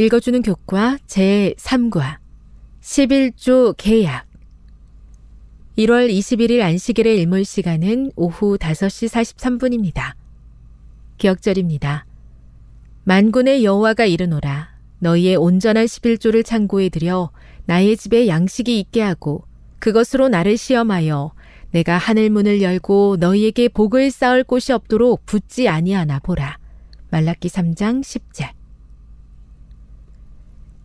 [0.00, 2.16] 읽어주는 교과 제3과
[2.80, 4.24] 11조 계약
[5.76, 10.14] 1월 21일 안식일의 일몰 시간은 오후 5시 43분입니다.
[11.18, 12.06] 기억절입니다.
[13.04, 17.30] 만군의 여호와가 이르노라 너희의 온전한 11조를 창고에 들여
[17.66, 19.44] 나의 집에 양식이 있게 하고
[19.80, 21.34] 그것으로 나를 시험하여
[21.72, 26.56] 내가 하늘 문을 열고 너희에게 복을 쌓을 곳이 없도록 붙지 아니하나 보라.
[27.10, 28.59] 말라기 3장 10절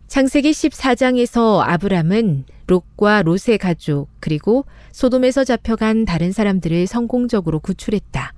[0.08, 8.32] 창세기 14장에서 아브람은 롯과 롯의 가족 그리고 소돔에서 잡혀간 다른 사람들을 성공적으로 구출했다.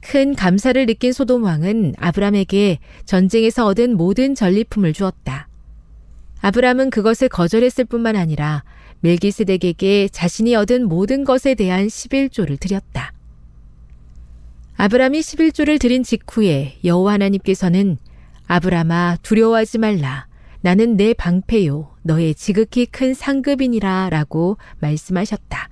[0.00, 5.48] 큰 감사를 느낀 소돔 왕은 아브람에게 전쟁에서 얻은 모든 전리품을 주었다.
[6.40, 8.64] 아브람은 그것을 거절했을 뿐만 아니라
[9.00, 13.12] 멜기스덱에게 자신이 얻은 모든 것에 대한 11조를 드렸다.
[14.76, 17.98] 아브람이 11조를 드린 직후에 여호와 하나님께서는
[18.46, 20.31] 아브람아 두려워하지 말라.
[20.62, 25.68] 나는 내 방패요, 너의 지극히 큰 상급이니라 라고 말씀하셨다.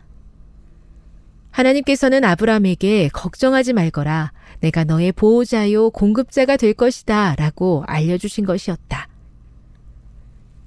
[1.52, 4.32] 하나님께서는 아브라함에게 걱정하지 말거라.
[4.60, 7.36] 내가 너의 보호자요, 공급자가 될 것이다.
[7.36, 9.08] 라고 알려주신 것이었다.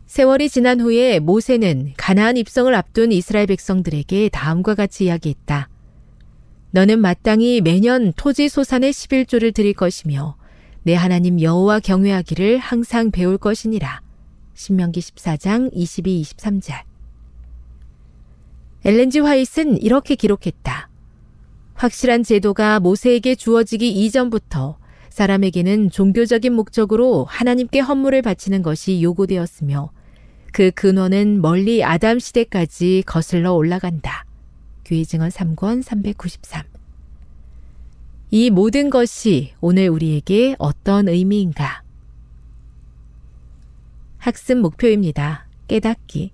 [0.05, 5.69] 세월이 지난 후에 모세는 가나안 입성을 앞둔 이스라엘 백성들에게 다음과 같이 이야기했다.
[6.71, 10.35] 너는 마땅히 매년 토지 소산의 11조를 드릴 것이며
[10.83, 14.02] 내 하나님 여호와 경외하기를 항상 배울 것이니라.
[14.53, 16.83] 신명기 14장 22, 23절.
[18.85, 20.89] 엘렌지 화이트는 이렇게 기록했다.
[21.75, 24.77] 확실한 제도가 모세에게 주어지기 이전부터
[25.09, 29.91] 사람에게는 종교적인 목적으로 하나님께 헌물을 바치는 것이 요구되었으며
[30.51, 34.25] 그 근원은 멀리 아담 시대까지 거슬러 올라간다.
[34.85, 36.63] 교회 증언 3권 393.
[38.31, 41.82] 이 모든 것이 오늘 우리에게 어떤 의미인가?
[44.23, 45.49] 학습 목표입니다.
[45.67, 46.31] 깨닫기.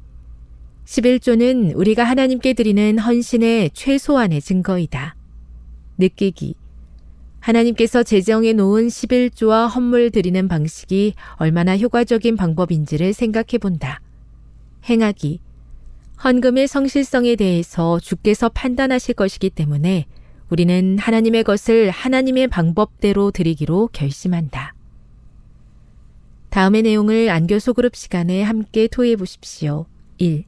[0.85, 5.15] 11조는 우리가 하나님께 드리는 헌신의 최소한의 증거이다.
[5.97, 6.53] 느끼기.
[7.39, 14.01] 하나님께서 제정해 놓은 11조와 헌물 드리는 방식이 얼마나 효과적인 방법인지를 생각해 본다.
[14.87, 15.39] 행하기.
[16.23, 20.05] 헌금의 성실성에 대해서 주께서 판단하실 것이기 때문에
[20.51, 24.75] 우리는 하나님의 것을 하나님의 방법대로 드리기로 결심한다.
[26.49, 29.85] 다음의 내용을 안교 소 그룹 시간에 함께 토의해 보십시오.
[30.17, 30.45] 1.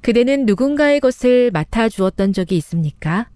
[0.00, 3.28] 그대는 누군가의 것을 맡아 주었던 적이 있습니까?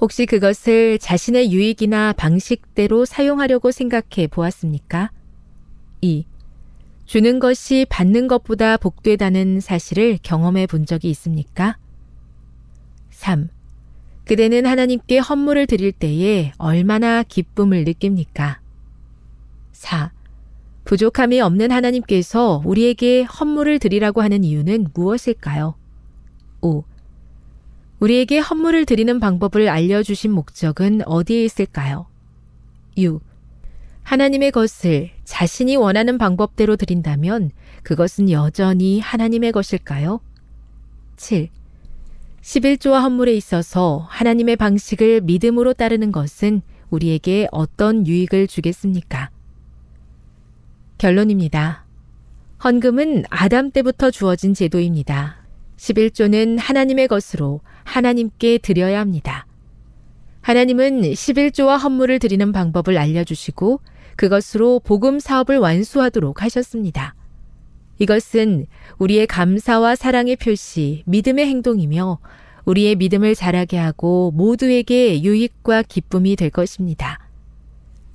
[0.00, 5.10] 혹시 그것을 자신의 유익이나 방식대로 사용하려고 생각해 보았습니까?
[6.02, 6.26] 2.
[7.06, 11.78] 주는 것이 받는 것보다 복되다는 사실을 경험해 본 적이 있습니까?
[13.10, 13.48] 3.
[14.24, 18.60] 그대는 하나님께 헌물을 드릴 때에 얼마나 기쁨을 느낍니까?
[19.72, 20.12] 4.
[20.92, 25.74] 부족함이 없는 하나님께서 우리에게 헌물을 드리라고 하는 이유는 무엇일까요?
[26.60, 26.84] 5.
[27.98, 32.08] 우리에게 헌물을 드리는 방법을 알려주신 목적은 어디에 있을까요?
[32.98, 33.22] 6.
[34.02, 37.52] 하나님의 것을 자신이 원하는 방법대로 드린다면
[37.84, 40.20] 그것은 여전히 하나님의 것일까요?
[41.16, 41.48] 7.
[42.42, 46.60] 11조와 헌물에 있어서 하나님의 방식을 믿음으로 따르는 것은
[46.90, 49.30] 우리에게 어떤 유익을 주겠습니까?
[51.02, 51.84] 결론입니다.
[52.62, 55.42] 헌금은 아담 때부터 주어진 제도입니다.
[55.76, 59.44] 11조는 하나님의 것으로 하나님께 드려야 합니다.
[60.42, 63.80] 하나님은 11조와 헌물을 드리는 방법을 알려주시고
[64.14, 67.16] 그것으로 복음 사업을 완수하도록 하셨습니다.
[67.98, 68.66] 이것은
[68.98, 72.20] 우리의 감사와 사랑의 표시, 믿음의 행동이며
[72.64, 77.18] 우리의 믿음을 자라게 하고 모두에게 유익과 기쁨이 될 것입니다.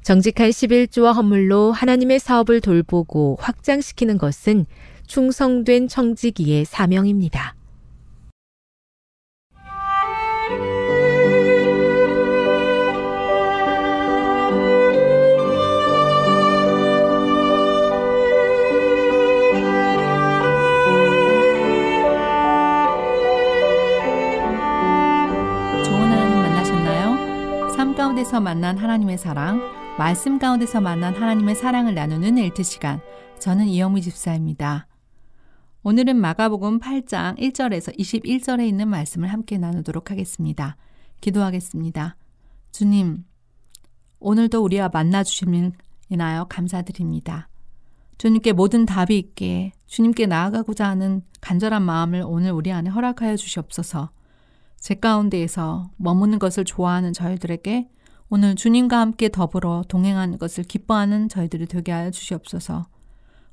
[0.08, 4.66] 정직한 11조와 헌물로 하나님의 사업을 돌보고 확장시키는 것은
[5.06, 7.58] 충성된 청지기의 사명입니다.
[27.98, 33.02] 가운데서 만난 하나님의 사랑, 말씀 가운데서 만난 하나님의 사랑을 나누는 엘트 시간.
[33.40, 34.86] 저는 이영미 집사입니다.
[35.82, 40.78] 오늘은 마가복음 8장 1절에서 21절에 있는 말씀을 함께 나누도록 하겠습니다.
[41.20, 42.16] 기도하겠습니다.
[42.72, 43.26] 주님,
[44.20, 45.74] 오늘도 우리와 만나 주시면
[46.10, 47.50] 인하여 감사드립니다.
[48.20, 54.12] 주님께 모든 답이 있게 주님께 나아가고자 하는 간절한 마음을 오늘 우리 안에 허락하여 주시옵소서.
[54.80, 57.90] 제 가운데에서 머무는 것을 좋아하는 저희들에게
[58.30, 62.88] 오늘 주님과 함께 더불어 동행하는 것을 기뻐하는 저희들이 되게 하여 주시옵소서.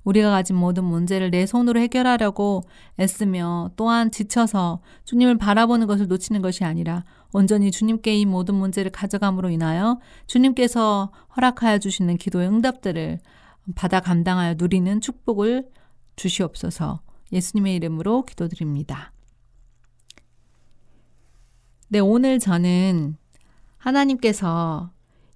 [0.03, 2.65] 우리가 가진 모든 문제를 내 손으로 해결하려고
[3.00, 9.49] 애쓰며 또한 지쳐서 주님을 바라보는 것을 놓치는 것이 아니라 온전히 주님께 이 모든 문제를 가져감으로
[9.49, 13.21] 인하여 주님께서 허락하여 주시는 기도의 응답들을
[13.75, 15.71] 받아 감당하여 누리는 축복을
[16.17, 17.00] 주시옵소서
[17.32, 19.12] 예수님의 이름으로 기도드립니다.
[21.88, 23.17] 네, 오늘 저는
[23.84, 24.90] 하나님께서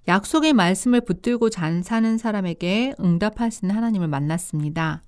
[0.07, 5.03] 약속의 말씀을 붙들고 잔 사는 사람에게 응답하시는 하나님을 만났습니다.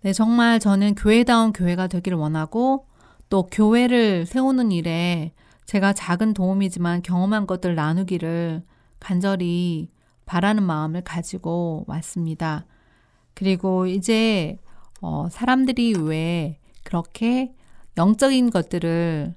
[0.00, 2.86] 네, 정말 저는 교회다운 교회가 되기를 원하고
[3.28, 5.32] 또 교회를 세우는 일에
[5.66, 8.62] 제가 작은 도움이지만 경험한 것들 나누기를
[8.98, 9.90] 간절히
[10.24, 12.64] 바라는 마음을 가지고 왔습니다.
[13.34, 14.58] 그리고 이제
[15.02, 17.54] 어, 사람들이 왜 그렇게
[17.98, 19.34] 영적인 것들을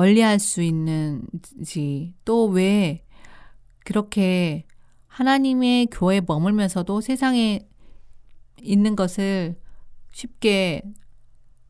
[0.00, 3.04] 멀리할 수 있는지 또 왜
[3.84, 4.64] 그렇게
[5.08, 7.68] 하나님의 교회에 머물면서도 세상에
[8.62, 9.56] 있는 것을
[10.12, 10.82] 쉽게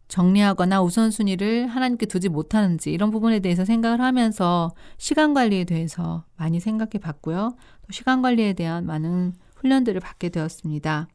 [0.07, 6.99] 정리하거나 우선순위를 하나님께 두지 못하는지 이런 부분에 대해서 생각을 하면서 시간 관리에 대해서 많이 생각해
[7.01, 7.57] 봤고요.
[7.83, 11.09] 또 시간 관리에 대한 많은 훈련들을 받게 되었습니다.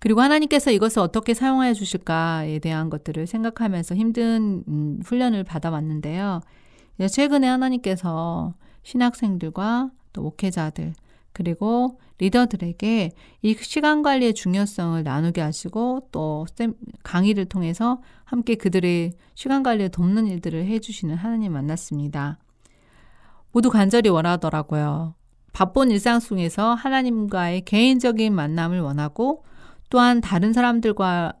[0.00, 6.40] 그리고 하나님께서 이것을 어떻게 사용하여 주실까에 대한 것들을 생각하면서 힘든 음, 훈련을 받아왔는데요.
[7.08, 10.94] 최근에 하나님께서 신학생들과 또 목회자들
[11.32, 16.46] 그리고 리더들에게 이 시간 관리의 중요성을 나누게 하시고 또
[17.02, 22.38] 강의를 통해서 함께 그들의 시간 관리를 돕는 일들을 해주시는 하나님 만났습니다.
[23.52, 25.14] 모두 간절히 원하더라고요.
[25.52, 29.44] 바쁜 일상 속에서 하나님과의 개인적인 만남을 원하고
[29.90, 31.34] 또한 다른 사람들과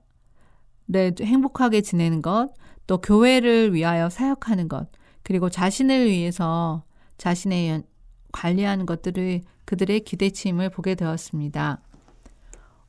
[0.86, 2.50] 네, 행복하게 지내는 것,
[2.86, 4.90] 또 교회를 위하여 사역하는 것,
[5.22, 6.82] 그리고 자신을 위해서
[7.16, 7.84] 자신의
[8.32, 11.80] 관리하는 것들을 그들의 기대치임을 보게 되었습니다.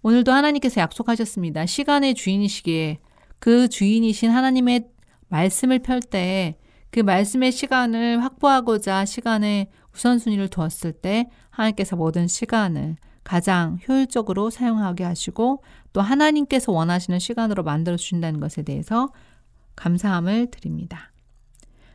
[0.02, 1.68] 오늘도 하나님께서 약속하셨습니다.
[1.68, 3.00] 시간의 주인이시기에
[3.38, 4.88] 그 주인이신 하나님의
[5.28, 15.04] 말씀을 펼때그 말씀의 시간을 확보하고자 시간의 우선순위를 두었을 때 하나님께서 모든 시간을 가장 효율적으로 사용하게
[15.04, 15.64] 하시고
[15.94, 19.12] 또 하나님께서 원하시는 시간으로 만들어 주신다는 것에 대해서
[19.76, 21.12] 감사함을 드립니다.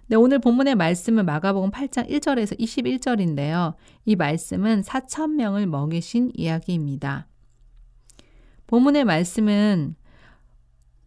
[0.09, 3.75] 네, 오늘 본문의 말씀은 마가복음 8장 1절에서 21절인데요.
[4.05, 7.27] 이 말씀은 4천 명을 먹이신 이야기입니다.
[8.69, 9.97] 본문의 말씀은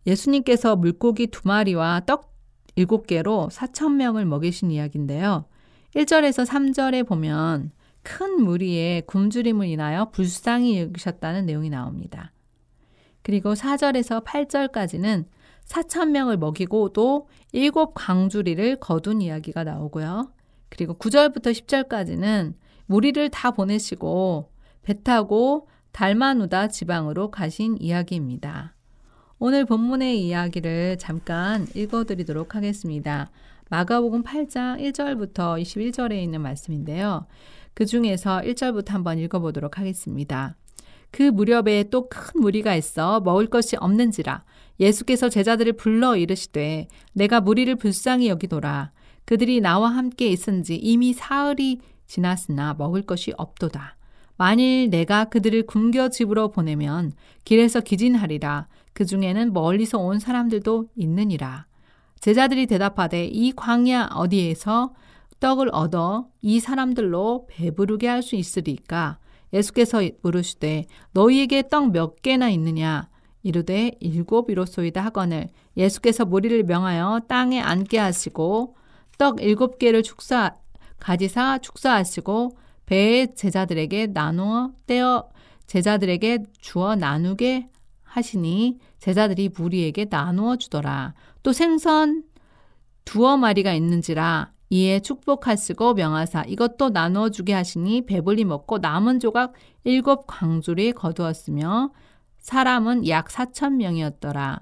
[0.06, 2.36] 예수님께서 물고기 두 마리와 떡
[2.76, 5.46] 일곱 개로 4천 명을 먹이신 이야기인데요.
[5.96, 7.72] 1절에서 3절에 보면
[8.10, 12.32] 큰 무리에 굶주림을 인하여 불쌍히 여기셨다는 내용이 나옵니다.
[13.22, 15.26] 그리고 4절에서 8절까지는
[15.66, 20.32] 4천 명을 먹이고도 일곱 광주리를 거둔 이야기가 나오고요.
[20.70, 22.56] 그리고 9절부터 10절까지는
[22.88, 24.50] 무리를 다 보내시고
[24.82, 28.74] 배 타고 달마누다 지방으로 가신 이야기입니다.
[29.38, 33.30] 오늘 본문의 이야기를 잠깐 읽어드리도록 하겠습니다.
[33.70, 37.28] 마가복음 8장 1절부터 21절에 있는 말씀인데요.
[37.74, 40.56] 그 중에서 1절부터 한번 읽어보도록 하겠습니다.
[41.12, 44.44] 그 무렵에 또 큰 무리가 있어 먹을 것이 없는지라
[44.80, 48.92] 예수께서 제자들을 불러 이르시되 내가 무리를 불쌍히 여기노라
[49.26, 53.96] 그들이 나와 함께 있은지 이미 사흘이 지났으나 먹을 것이 없도다.
[54.38, 57.12] 만일 내가 그들을 굶겨 집으로 보내면
[57.44, 58.68] 길에서 기진하리라.
[58.94, 61.68] 그 중에는 멀리서 온 사람들도 있느니라.
[62.20, 64.94] 제자들이 대답하되 이 광야 어디에서
[65.40, 69.20] 떡을 얻어 이 사람들로 배부르게 할 수 있으리까?
[69.54, 73.10] 예수께서 물으시되 너희에게 떡 몇 개나 있느냐?
[73.42, 78.76] 이르되 일곱이로소이다 하거늘 예수께서 무리를 명하여 땅에 앉게 하시고
[79.18, 80.56] 떡 일곱 개를 축사
[81.00, 85.30] 가지사 축사하시고 배의 제자들에게 나누어 떼어
[85.68, 87.70] 제자들에게 주어 나누게
[88.04, 91.14] 하시니 제자들이 무리에게 나누어 주더라.
[91.44, 92.24] 또 생선
[93.06, 100.26] 두어 마리가 있는지라 이에 축복하시고 명하사 이것도 나누어 주게 하시니 배불리 먹고 남은 조각 일곱
[100.28, 101.92] 광주리 거두었으며
[102.38, 104.62] 사람은 약 사천 명이었더라.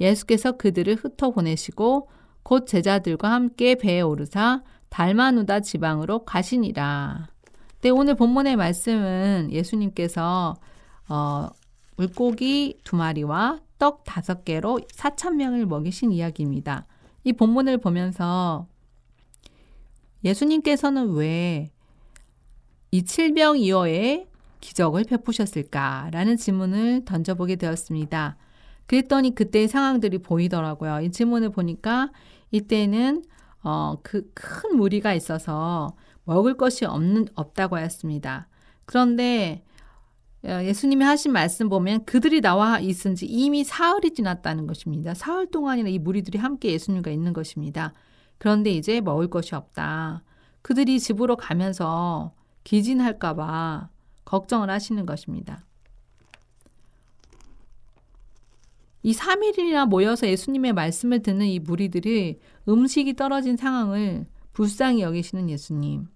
[0.00, 2.08] 예수께서 그들을 흩어 보내시고
[2.42, 7.28] 곧 제자들과 함께 배에 오르사 달마누다 지방으로 가시니라.
[7.80, 10.56] 네, 오늘 본문의 말씀은 예수님께서
[11.08, 11.48] 어,
[11.96, 16.86] 물고기 두 마리와 떡 다섯 개로 사천 명을 먹이신 이야기입니다.
[17.24, 18.66] 이 본문을 보면서
[20.24, 21.70] 예수님께서는 왜
[22.90, 24.26] 이 칠병이어의
[24.60, 28.36] 기적을 베푸셨을까라는 질문을 던져보게 되었습니다.
[28.86, 31.00] 그랬더니 그때의 상황들이 보이더라고요.
[31.02, 32.10] 이 질문을 보니까
[32.50, 33.24] 이때는
[33.62, 35.94] 어, 그 큰 무리가 있어서
[36.24, 38.48] 먹을 것이 없는, 없다고 하였습니다.
[38.86, 39.62] 그런데
[40.44, 45.12] 어, 예수님이 하신 말씀 보면 그들이 나와 있은 지 이미 사흘이 지났다는 것입니다.
[45.12, 47.92] 사흘 동안이나 이 무리들이 함께 예수님과 있는 것입니다.
[48.38, 50.22] 그런데 이제 먹을 것이 없다.
[50.62, 53.90] 그들이 집으로 가면서 기진할까봐
[54.24, 55.64] 걱정을 하시는 것입니다.
[59.02, 66.08] 이 3일이나 모여서 예수님의 말씀을 듣는 이 무리들이 음식이 떨어진 상황을 불쌍히 여기시는 예수님.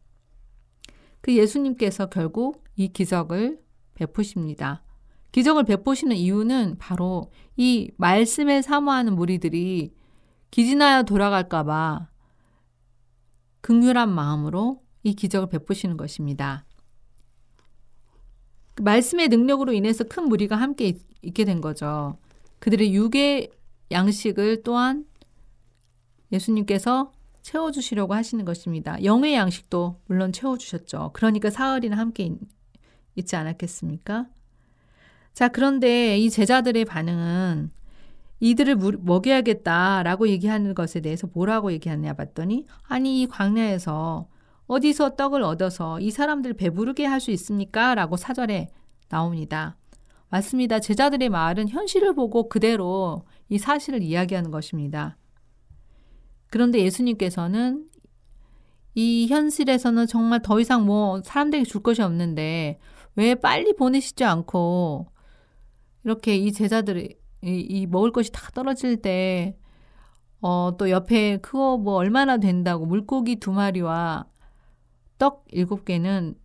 [1.20, 3.60] 그 예수님께서 결국 이 기적을
[3.94, 4.82] 베푸십니다.
[5.30, 9.94] 기적을 베푸시는 이유는 바로 이 말씀에 사모하는 무리들이
[10.50, 12.08] 기진하여 돌아갈까봐
[13.62, 16.66] 극률한 마음으로 이 기적을 베푸시는 것입니다.
[18.74, 22.18] 그 말씀의 능력으로 인해서 큰 무리가 함께 있게 된 거죠.
[22.58, 23.50] 그들의 육의
[23.90, 25.06] 양식을 또한
[26.30, 29.02] 예수님께서 채워주시려고 하시는 것입니다.
[29.04, 31.10] 영의 양식도 물론 채워주셨죠.
[31.12, 32.38] 그러니까 사흘이나 함께 있,
[33.16, 34.26] 있지 않았겠습니까?
[35.32, 37.70] 자, 그런데 이 제자들의 반응은
[38.42, 44.26] 이들을 먹여야겠다라고 얘기하는 것에 대해서 뭐라고 얘기하냐 봤더니 아니 이 광야에서
[44.66, 47.94] 어디서 떡을 얻어서 이 사람들 배부르게 할 수 있습니까?
[47.94, 48.68] 라고 사절에
[49.08, 49.76] 나옵니다.
[50.28, 50.80] 맞습니다.
[50.80, 55.16] 제자들의 말은 현실을 보고 그대로 이 사실을 이야기하는 것입니다.
[56.50, 57.86] 그런데 예수님께서는
[58.96, 62.80] 이 현실에서는 정말 더 이상 뭐 사람들에게 줄 것이 없는데
[63.14, 65.06] 왜 빨리 보내시지 않고
[66.02, 69.56] 이렇게 이 제자들이 이, 이 먹을 것이 다 떨어질 때
[70.40, 74.26] 어, 또 옆에 그거 뭐 얼마나 된다고 물고기 두 마리와
[75.18, 76.36] 떡 일곱 개는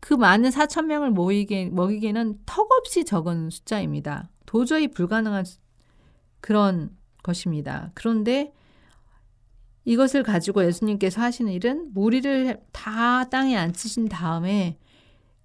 [0.00, 4.28] 그 많은 4천 명을 모이게, 먹이기에는 턱없이 적은 숫자입니다.
[4.44, 5.46] 도저히 불가능한
[6.40, 7.90] 그런 것입니다.
[7.94, 8.52] 그런데
[9.86, 14.78] 이것을 가지고 예수님께서 하시는 일은 무리를 다 땅에 앉히신 다음에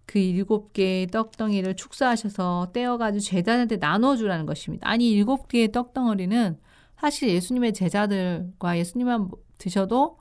[0.10, 4.89] 그 일곱 개의 떡덩이를 축사하셔서 떼어가지고 제자한테 나눠주라는 것입니다.
[4.89, 6.58] 아니, 일곱 개의 떡덩어리는
[6.98, 10.18] 사실 예수님의 제자들과 예수님만 드셔도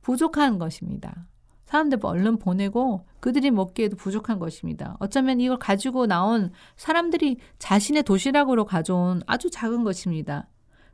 [0.00, 1.26] 부족한 것입니다.
[1.66, 4.96] 사람들 얼른 보내고 그들이 먹기에도 부족한 것입니다.
[4.98, 10.48] 어쩌면 이걸 가지고 나온 사람들이 자신의 도시락으로 가져온 아주 작은 것입니다.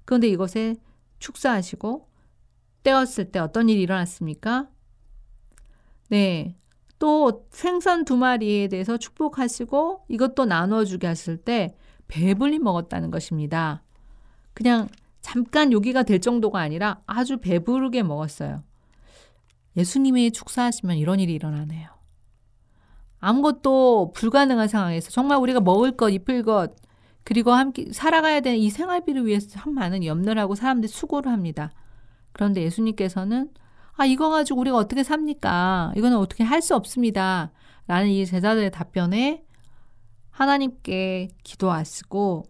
[0.05, 0.75] 그런데 이것에
[1.21, 2.09] 축사하시고
[2.83, 4.69] 떼었을 때 어떤 일이 일어났습니까?
[6.09, 6.57] 네.
[6.99, 11.77] 또 생선 두 마리에 대해서 축복하시고 이것도 나눠주게 하실 때
[12.09, 13.83] 배불리 먹었다는 것입니다.
[14.55, 14.89] 그냥
[15.21, 18.63] 잠깐 요기가 될 정도가 아니라 아주 배부르게 먹었어요.
[19.77, 21.89] 예수님이 축사하시면 이런 일이 일어나네요.
[23.21, 26.75] 아무것도 불가능한 상황에서 정말 우리가 먹을 것, 입을 것,
[27.25, 31.71] 그리고 함께 살아가야 되는 이 생활비를 위해서 참 많은 염려를 하고 사람들이 수고를 합니다.
[32.33, 33.51] 그런데 예수님께서는
[33.99, 35.93] 아, 이거 가지고 우리가 어떻게 삽니까?
[35.97, 37.53] 이거는 어떻게 할 수 없습니다.
[37.87, 39.45] 라는 이 제자들의 답변에
[40.31, 42.45] 하나님께 기도하시고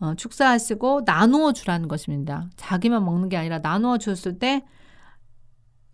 [0.00, 2.48] 어, 축사하시고 나누어 주라는 것입니다.
[2.56, 4.64] 자기만 먹는 게 아니라 나누어 주었을 때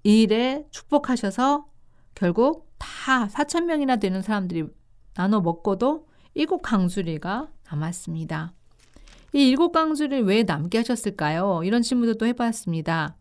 [0.04, 1.66] 이 일에 축복하셔서
[2.14, 4.64] 결국 다 4천 명이나 되는 사람들이
[5.12, 8.54] 나눠 먹고도 일곱 강주리가 남았습니다.
[9.34, 11.60] 이 일곱 강주리를 왜 남게 하셨을까요?
[11.62, 13.17] 이런 질문도 또 해봤습니다.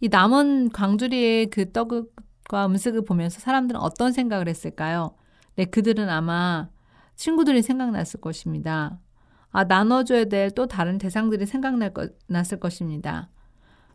[0.00, 5.14] 이 남은 광주리의 그 떡과 음식을 보면서 사람들은 어떤 생각을 했을까요?
[5.56, 6.68] 네, 그들은 아마
[7.16, 9.00] 친구들이 생각났을 것입니다.
[9.50, 13.30] 아, 나눠줘야 될 또 다른 대상들이 생각날 것, 났을 것입니다.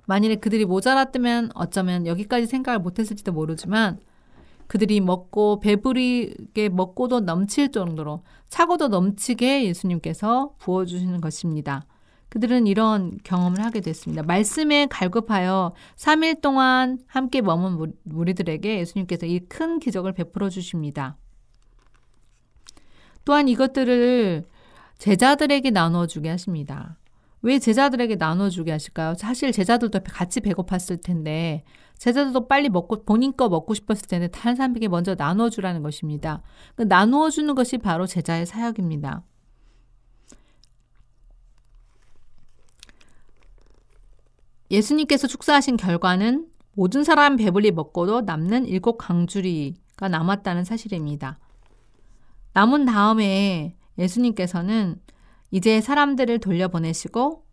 [0.06, 4.00] 만일에 그들이 모자랐다면 어쩌면 여기까지 생각을 못했을지도 모르지만
[4.68, 11.86] 그들이 먹고 배부리게 먹고도 넘칠 정도로 차고도 넘치게 예수님께서 부어주시는 것입니다.
[12.34, 14.24] 그들은 이런 경험을 하게 됐습니다.
[14.24, 21.16] 말씀에 갈급하여 3일 동안 함께 머문 무리들에게 예수님께서 이 큰 기적을 베풀어 주십니다.
[23.24, 24.46] 또한 이것들을
[24.98, 26.98] 제자들에게 나눠 주게 하십니다.
[27.44, 29.14] 왜 제자들에게 나눠 주게 하실까요?
[29.14, 31.64] 사실 제자들도 같이 배고팠을 텐데
[32.00, 36.42] 제자들도 빨리 먹고 본인 거 먹고 싶었을 텐데 다른 사람에게 먼저 나눠 주라는 것입니다.
[36.74, 39.22] 그 나누어 주는 것이 바로 제자의 사역입니다.
[44.72, 51.40] 예수님께서 축사하신 결과는 모든 사람 배불리 먹고도 남는 일곱 강주리가 남았다는 사실입니다.
[52.54, 55.00] 남은 다음에 예수님께서는
[55.52, 57.46] 이제 사람들을 돌려보내시고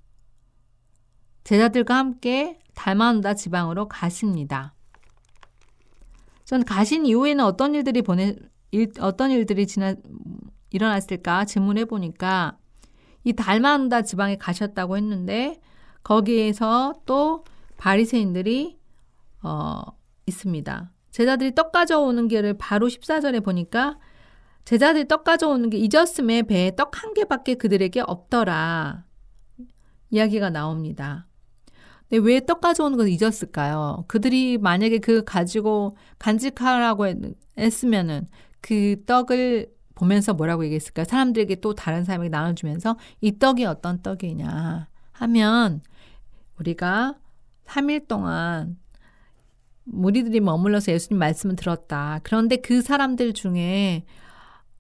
[1.45, 4.75] 제자들과 함께 달마누다 지방으로 가십니다.
[6.45, 8.37] 전 가신 이후에는 어떤 일들이 보내
[8.71, 9.95] 일, 어떤 일들이 지나
[10.71, 12.59] 일어났을까 질문해 보니까
[13.25, 15.61] 이 달마누다 지방에 가셨다고 했는데
[16.03, 17.45] 거기에서 또
[17.77, 18.79] 바리새인들이
[19.43, 19.81] 어,
[20.27, 20.91] 있습니다.
[21.11, 23.99] 제자들이 떡 가져오는 길을 바로 14절에 보니까
[24.65, 29.05] 제자들이 떡 가져오는 게 잊었음에 배에 떡 한 개밖에 그들에게 없더라.
[30.11, 31.27] 이야기가 나옵니다.
[32.09, 34.05] 근데 왜 떡 가져오는 걸 잊었을까요?
[34.09, 37.07] 그들이 만약에 그 가지고 간직하라고
[37.57, 38.27] 했으면은
[38.61, 41.05] 그 떡을 보면서 뭐라고 얘기했을까요?
[41.05, 44.89] 사람들에게 또 다른 사람에게 나눠주면서 이 떡이 어떤 떡이냐
[45.21, 45.81] 하면
[46.59, 47.15] 우리가
[47.67, 48.79] 3일 동안
[49.85, 52.21] 무리들이 머물러서 예수님 말씀을 들었다.
[52.23, 54.05] 그런데 그 사람들 중에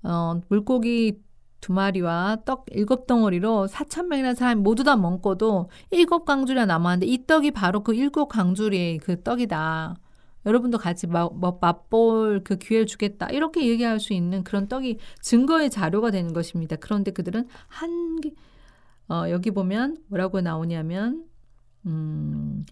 [0.03, 1.21] 어, 물고기
[1.61, 7.27] 두 마리와 떡 일곱 덩어리로 4천 명이라는 사람이 모두 다 먹고도 일곱 강주리가 남았는데 이
[7.27, 9.97] 떡이 바로 그 일곱 강주리의 그 떡이다.
[10.47, 13.29] 여러분도 같이 막, 뭐 맛볼 그 기회를 주겠다.
[13.29, 16.77] 이렇게 얘기할 수 있는 그런 떡이 증거의 자료가 되는 것입니다.
[16.77, 18.21] 그런데 그들은 한,
[19.11, 21.25] 어, 여기 보면 뭐라고 나오냐면,
[21.87, 22.65] 음,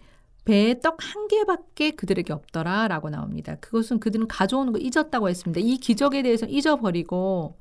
[0.45, 3.57] 배에 떡 한 개밖에 그들에게 없더라 라고 나옵니다.
[3.61, 5.61] 그것은 그들은 가져오는 거 잊었다고 했습니다.
[5.61, 7.59] 이 기적에 대해서 잊어버리고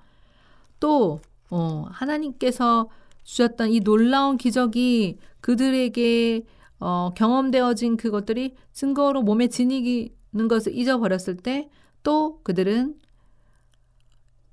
[0.80, 2.90] 또 어, 하나님께서
[3.24, 6.46] 주셨던 이 놀라운 기적이 그들에게
[6.80, 11.70] 어, 경험되어진 그것들이 증거로 몸에 지니는 것을 잊어버렸을 때
[12.08, 12.96] 또 그들은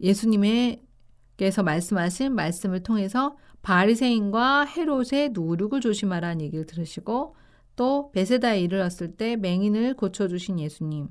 [0.00, 7.35] 예수님께서 말씀하신 말씀을 통해서 바리새인과 헤롯의 누룩을 조심하라는 얘기를 들으시고
[7.77, 11.09] 또 베세다에 이르렀을 때 맹인을 고쳐주신 예수님을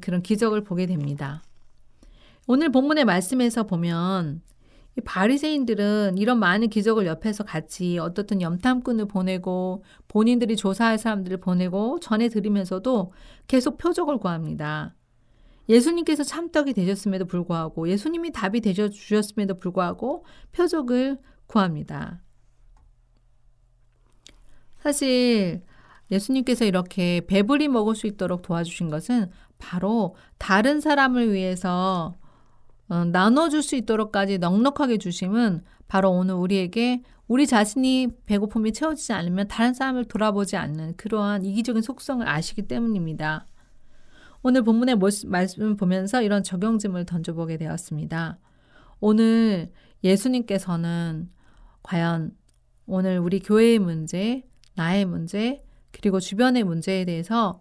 [0.00, 1.42] 그런 기적을 보게 됩니다.
[2.46, 4.42] 오늘 본문의 말씀에서 보면
[4.98, 12.28] 이 바리새인들은 이런 많은 기적을 옆에서 같이 어떻든 염탐꾼을 보내고 본인들이 조사할 사람들을 보내고 전해
[12.28, 13.12] 드리면서도
[13.48, 14.94] 계속 표적을 구합니다.
[15.68, 22.22] 예수님께서 참떡이 되셨음에도 불구하고 예수님이 답이 되셔 주셨음에도 불구하고 표적을 구합니다.
[24.80, 25.62] 사실
[26.10, 32.16] 예수님께서 이렇게 배불리 먹을 수 있도록 도와주신 것은 바로 다른 사람을 위해서
[32.88, 39.72] 어, 나눠줄 수 있도록까지 넉넉하게 주심은 바로 오늘 우리에게 우리 자신이 배고픔이 채워지지 않으면 다른
[39.72, 43.46] 사람을 돌아보지 않는 그러한 이기적인 속성을 아시기 때문입니다.
[44.42, 48.38] 오늘 본문의 말씀을 보면서 이런 적용점을 던져보게 되었습니다.
[49.00, 49.70] 오늘
[50.02, 51.30] 예수님께서는
[51.82, 52.32] 과연
[52.86, 57.60] 오늘 우리 교회의 문제, 나의 문제, 그리고 주변의 문제에 대해서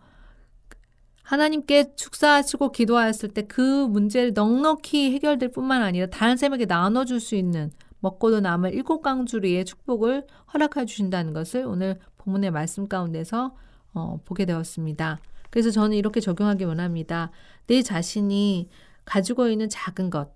[1.23, 7.71] 하나님께 축사하시고 기도하였을 때 그 문제를 넉넉히 해결될 뿐만 아니라 다른 사람에게 나눠줄 수 있는
[7.99, 13.55] 먹고도 남을 일곱 강주리의 축복을 허락해 주신다는 것을 오늘 본문의 말씀 가운데서
[13.93, 15.19] 어, 보게 되었습니다.
[15.51, 17.29] 그래서 저는 이렇게 적용하기 원합니다.
[17.67, 18.69] 내 자신이
[19.05, 20.33] 가지고 있는 작은 것,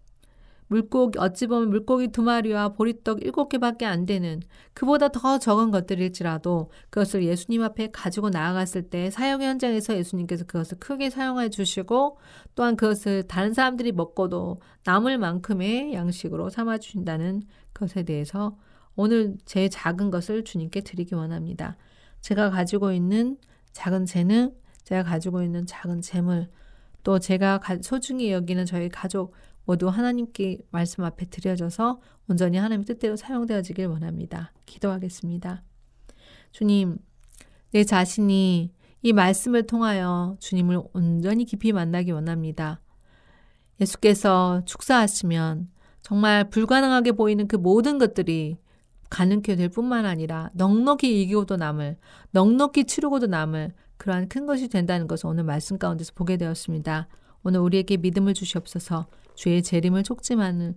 [0.67, 4.41] 물고기 어찌 보면 물고기 두 마리와 보리떡 일곱 개밖에 안 되는
[4.73, 11.09] 그보다 더 적은 것들일지라도 그것을 예수님 앞에 가지고 나아갔을 때 사용 현장에서 예수님께서 그것을 크게
[11.09, 12.17] 사용해 주시고
[12.55, 18.57] 또한 그것을 다른 사람들이 먹고도 남을 만큼의 양식으로 삼아 주신다는 것에 대해서
[18.95, 21.77] 오늘 제 작은 것을 주님께 드리기 원합니다.
[22.21, 23.37] 제가 가지고 있는
[23.73, 24.53] 작은 재능,
[24.85, 26.49] 제가 가지고 있는 작은 재물,
[27.03, 29.33] 또 제가 소중히 여기는 저희 가족
[29.65, 34.53] 모두 하나님께 말씀 앞에 드려져서 온전히 하나님 뜻대로 사용되어지길 원합니다.
[34.65, 35.63] 기도하겠습니다.
[36.51, 36.97] 주님,
[37.71, 38.71] 내 자신이
[39.01, 42.79] 이 말씀을 통하여 주님을 온전히 깊이 만나기 원합니다.
[43.81, 45.67] 예수께서 축사하시면
[46.01, 48.57] 정말 불가능하게 보이는 그 모든 것들이
[49.09, 51.97] 가능케 될 뿐만 아니라 넉넉히 이기고도 남을,
[52.31, 57.07] 넉넉히 치르고도 남을 그러한 큰 것이 된다는 것을 오늘 말씀 가운데서 보게 되었습니다.
[57.43, 60.75] 오늘 우리에게 믿음을 주시옵소서 죄의 재림을 촉지하는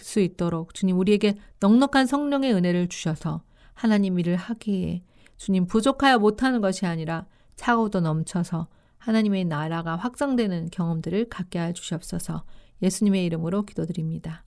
[0.00, 3.42] 수 있도록 주님 우리에게 넉넉한 성령의 은혜를 주셔서
[3.74, 5.02] 하나님 일을 하기에
[5.36, 8.68] 주님 부족하여 못하는 것이 아니라 차고도 넘쳐서
[8.98, 12.44] 하나님의 나라가 확장되는 경험들을 갖게 하여 주시옵소서
[12.82, 14.44] 예수님의 이름으로 기도드립니다.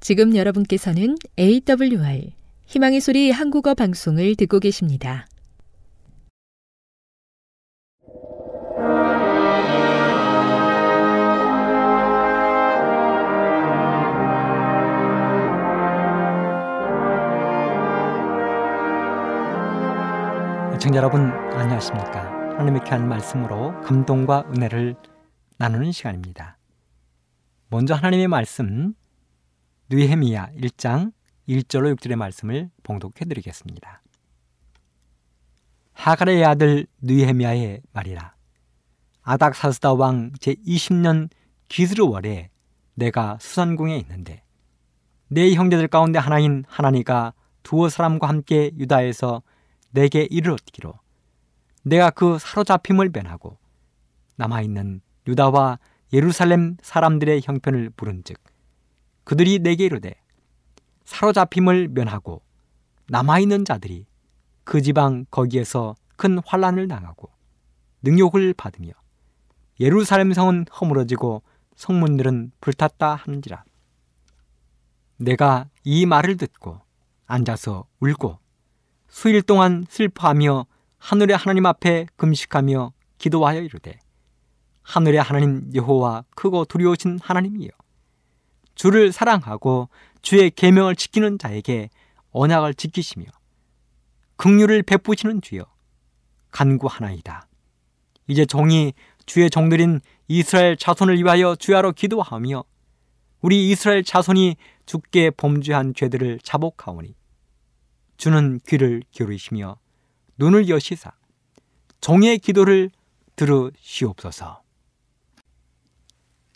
[0.00, 2.32] 지금 여러분께서는 AWR
[2.66, 5.26] 희망의 소리 한국어 방송을 듣고 계십니다.
[20.86, 22.30] 시청자 여러분 안녕하십니까?
[22.30, 24.94] 하나님의 귀한 말씀으로 감동과 은혜를
[25.58, 26.58] 나누는 시간입니다.
[27.70, 28.94] 먼저 하나님의 말씀
[29.90, 31.10] 느헤미야 1장
[31.48, 34.00] 1절로 6절의 말씀을 봉독해 드리겠습니다.
[35.94, 38.36] 하갈의 아들 느헤미야의 말이라
[39.22, 41.30] 아닥사스다 왕 제20년
[41.66, 42.50] 기스르월에
[42.94, 44.44] 내가 수산궁에 있는데
[45.26, 49.42] 내 형제들 가운데 하나인 하나니가 두어 사람과 함께 유다에서
[49.96, 50.92] 내게 이르렀기로
[51.82, 53.56] 내가 그 사로잡힘을 변하고
[54.36, 55.78] 남아있는 유다와
[56.12, 58.38] 예루살렘 사람들의 형편을 부른즉
[59.24, 60.14] 그들이 내게 이르되
[61.06, 62.42] 사로잡힘을 면하고
[63.08, 64.04] 남아있는 자들이
[64.64, 67.30] 그 지방 거기에서 큰 환란을 당하고
[68.02, 68.90] 능욕을 받으며
[69.80, 71.42] 예루살렘 성은 허물어지고
[71.76, 73.64] 성문들은 불탔다 하는지라.
[75.18, 76.80] 내가 이 말을 듣고
[77.26, 78.38] 앉아서 울고
[79.18, 80.66] 수일 동안 슬퍼하며
[80.98, 83.98] 하늘의 하나님 앞에 금식하며 기도하여 이르되
[84.82, 87.70] 하늘의 하나님 여호와 크고 두려우신 하나님이여
[88.74, 89.88] 주를 사랑하고
[90.20, 91.88] 주의 계명을 지키는 자에게
[92.32, 93.24] 언약을 지키시며
[94.36, 95.64] 긍휼을 베푸시는 주여
[96.50, 97.48] 간구하나이다.
[98.26, 98.92] 이제 종이
[99.24, 102.64] 주의 종들인 이스라엘 자손을 위하여 주야로 기도하며
[103.40, 107.15] 우리 이스라엘 자손이 죽게 범죄한 죄들을 자복하오니
[108.16, 109.78] 주는 귀를 기울이시며
[110.38, 111.12] 눈을 여시사
[112.00, 112.90] 종의 기도를
[113.36, 114.62] 들으시옵소서.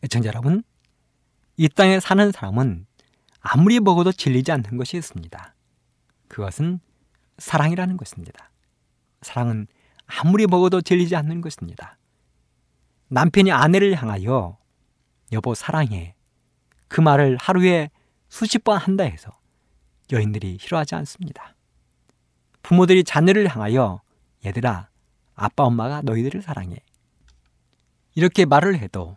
[0.02, 0.62] 애청자 여러분,
[1.56, 2.86] 이 땅에 사는 사람은
[3.40, 5.54] 아무리 먹어도 질리지 않는 것이 있습니다.
[6.28, 6.80] 그것은
[7.38, 8.50] 사랑이라는 것입니다.
[9.22, 9.66] 사랑은
[10.06, 11.98] 아무리 먹어도 질리지 않는 것입니다.
[13.08, 14.58] 남편이 아내를 향하여
[15.32, 16.14] 여보 사랑해
[16.88, 17.90] 그 말을 하루에
[18.28, 19.32] 수십 번 한다 해서
[20.12, 21.54] 여인들이 싫어하지 않습니다.
[22.62, 24.00] 부모들이 자녀를 향하여
[24.44, 24.88] 얘들아,
[25.34, 26.76] 아빠 엄마가 너희들을 사랑해.
[28.14, 29.16] 이렇게 말을 해도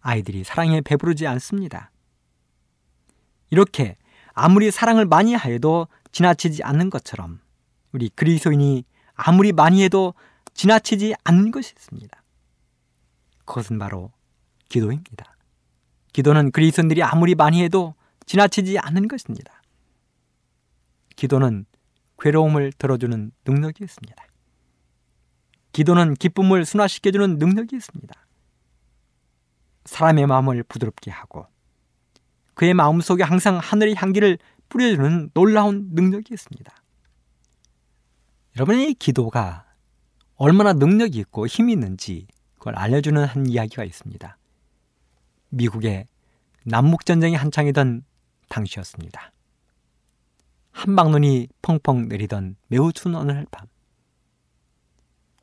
[0.00, 1.90] 아이들이 사랑에 배부르지 않습니다.
[3.50, 3.96] 이렇게
[4.32, 7.40] 아무리 사랑을 많이 하여도 지나치지 않는 것처럼
[7.92, 8.84] 우리 그리스도인이
[9.14, 10.14] 아무리 많이 해도
[10.54, 12.22] 지나치지 않는 것이 있습니다.
[13.44, 14.12] 그것은 바로
[14.68, 15.36] 기도입니다.
[16.12, 17.94] 기도는 그리스도인들이 아무리 많이 해도
[18.26, 19.55] 지나치지 않는 것입니다.
[21.16, 21.66] 기도는
[22.18, 24.24] 괴로움을 들어주는 능력이 있습니다.
[25.72, 28.14] 기도는 기쁨을 순화시켜주는 능력이 있습니다.
[29.84, 31.46] 사람의 마음을 부드럽게 하고
[32.54, 36.74] 그의 마음 속에 항상 하늘의 향기를 뿌려주는 놀라운 능력이 있습니다.
[38.56, 39.66] 여러분의 기도가
[40.36, 44.38] 얼마나 능력이 있고 힘이 있는지 그걸 알려주는 한 이야기가 있습니다.
[45.50, 46.06] 미국의
[46.64, 48.04] 남북전쟁이 한창이던
[48.48, 49.30] 당시였습니다.
[50.76, 53.66] 한방눈이 펑펑 내리던 매우 추운 어느 날 밤.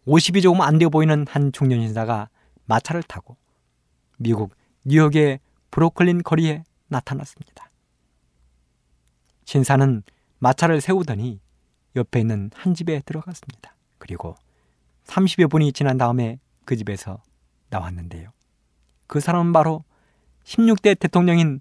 [0.05, 2.29] 50이 조금 안 되어 보이는 한 중년 신사가
[2.65, 3.35] 마차를 타고
[4.19, 4.53] 미국
[4.85, 5.39] 뉴욕의
[5.71, 7.71] 브로클린 거리에 나타났습니다.
[9.45, 10.03] 신사는
[10.37, 11.39] 마차를 세우더니
[11.95, 13.75] 옆에 있는 한 집에 들어갔습니다.
[13.97, 14.35] 그리고
[15.05, 17.23] 30여 분이 지난 다음에 그 집에서
[17.71, 18.29] 나왔는데요.
[19.07, 19.83] 그 사람은 바로
[20.43, 21.59] 16대 대통령인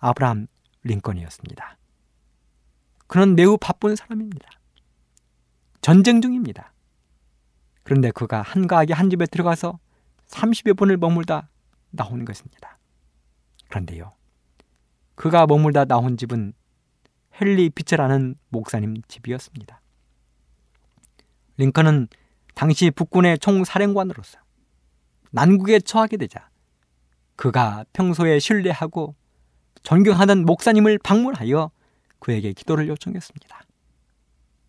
[0.00, 0.48] 아브라함
[0.82, 1.78] 링컨이었습니다.
[3.12, 4.48] 그는 매우 바쁜 사람입니다.
[5.82, 6.72] 전쟁 중입니다.
[7.82, 9.78] 그런데 그가 한가하게 한 집에 들어가서
[10.28, 11.50] 30여 분을 머물다
[11.90, 12.78] 나오는 것입니다.
[13.68, 14.12] 그런데요.
[15.14, 16.54] 그가 머물다 나온 집은
[17.38, 19.82] 헨리 피처라는 목사님 집이었습니다.
[21.58, 22.08] 링컨은
[22.54, 24.38] 당시 북군의 총사령관으로서
[25.32, 26.48] 난국에 처하게 되자
[27.36, 29.14] 그가 평소에 신뢰하고
[29.82, 31.72] 존경하던 목사님을 방문하여
[32.22, 33.62] 그에게 기도를 요청했습니다.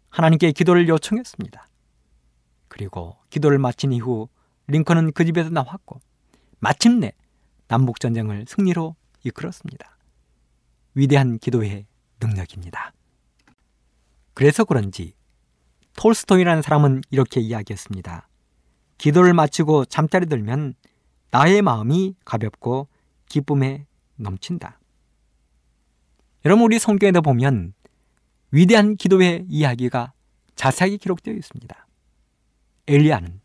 [0.09, 1.67] 하나님께 기도를 요청했습니다.
[2.67, 4.27] 그리고 기도를 마친 이후
[4.65, 6.01] 링컨은 그 집에서 나왔고
[6.57, 7.11] 마침내
[7.67, 9.97] 남북전쟁을 승리로 이끌었습니다.
[10.95, 11.85] 위대한 기도의
[12.19, 12.91] 능력입니다.
[14.33, 15.13] 그래서 그런지
[15.95, 18.27] 톨스토이라는 사람은 이렇게 이야기했습니다.
[18.97, 20.73] 기도를 마치고 잠자리 들면
[21.29, 22.87] 나의 마음이 가볍고
[23.27, 23.85] 기쁨에
[24.15, 24.79] 넘친다.
[26.45, 27.73] 여러분 우리 성경에도 보면
[28.51, 30.13] 위대한 기도의 이야기가
[30.55, 31.87] 자세하게 기록되어 있습니다.
[32.87, 33.39] 엘리야는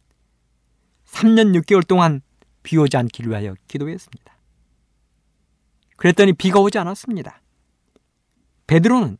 [1.06, 2.20] 3년 6개월 동안
[2.62, 4.36] 비 오지 않기를 위하여 기도했습니다.
[5.96, 7.40] 그랬더니 비가 오지 않았습니다.
[8.66, 9.16] 베드로는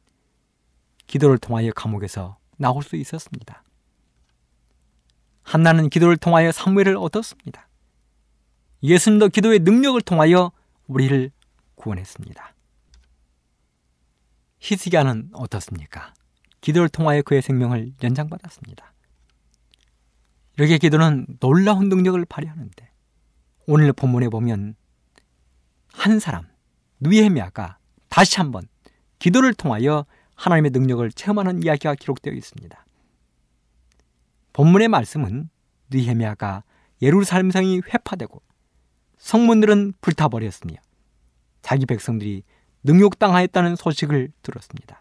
[1.06, 3.62] 기도를 통하여 감옥에서 나올 수 있었습니다.
[5.42, 7.68] 한나는 기도를 통하여 사무엘을 얻었습니다.
[8.82, 10.52] 예수님도 기도의 능력을 통하여
[10.88, 11.30] 우리를
[11.76, 12.54] 구원했습니다.
[14.60, 16.12] 히스기야는 어떻습니까?
[16.60, 18.92] 기도를 통하여 그의 생명을 연장받았습니다.
[20.56, 22.90] 이렇게 기도는 놀라운 능력을 발휘하는데
[23.66, 24.74] 오늘 본문에 보면
[25.92, 26.48] 한 사람
[27.00, 28.66] 누에미아가 다시 한번
[29.18, 32.86] 기도를 통하여 하나님의 능력을 체험하는 이야기가 기록되어 있습니다.
[34.52, 35.48] 본문의 말씀은
[35.90, 36.64] 느헤미야가
[37.02, 38.42] 예루살렘 성이 회파되고
[39.18, 40.76] 성문들은 불타버렸으며
[41.62, 42.42] 자기 백성들이
[42.84, 45.00] 능욕당하였다는 소식을 들었습니다.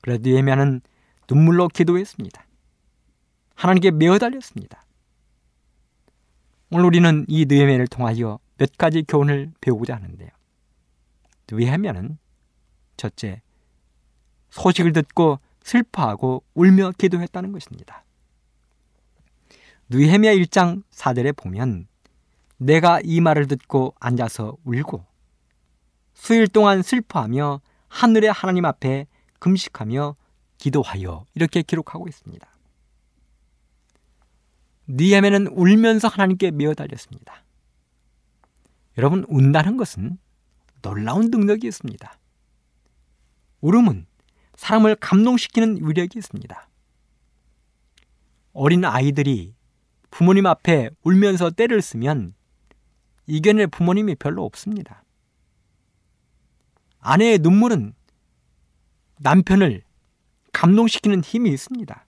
[0.00, 0.80] 그래도 느헤미야는
[1.30, 2.44] 눈물로 기도했습니다.
[3.54, 4.84] 하나님께 메어 달렸습니다.
[6.70, 10.28] 오늘 우리는 이 느헤미야를 통하여 몇 가지 교훈을 배우고자 하는데요.
[11.50, 12.18] 느헤미야는
[12.96, 13.42] 첫째,
[14.50, 18.04] 소식을 듣고 슬퍼하고 울며 기도했다는 것입니다.
[19.90, 21.86] 느헤미야 1장 4절에 보면
[22.58, 25.04] 내가 이 말을 듣고 앉아서 울고
[26.18, 29.06] 수일 동안 슬퍼하며 하늘의 하나님 앞에
[29.38, 30.16] 금식하며
[30.58, 32.46] 기도하여 이렇게 기록하고 있습니다.
[34.88, 37.44] 니에메는 울면서 하나님께 메어 달렸습니다.
[38.98, 40.18] 여러분 운다는 것은
[40.82, 42.18] 놀라운 능력이 있습니다.
[43.60, 44.06] 울음은
[44.56, 46.68] 사람을 감동시키는 위력이 있습니다.
[48.52, 49.54] 어린 아이들이
[50.10, 52.34] 부모님 앞에 울면서 때를 쓰면
[53.26, 55.04] 이겨낼 부모님이 별로 없습니다.
[57.00, 57.94] 아내의 눈물은
[59.20, 59.82] 남편을
[60.52, 62.06] 감동시키는 힘이 있습니다.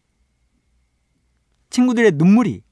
[1.70, 2.62] 친구들의 눈물이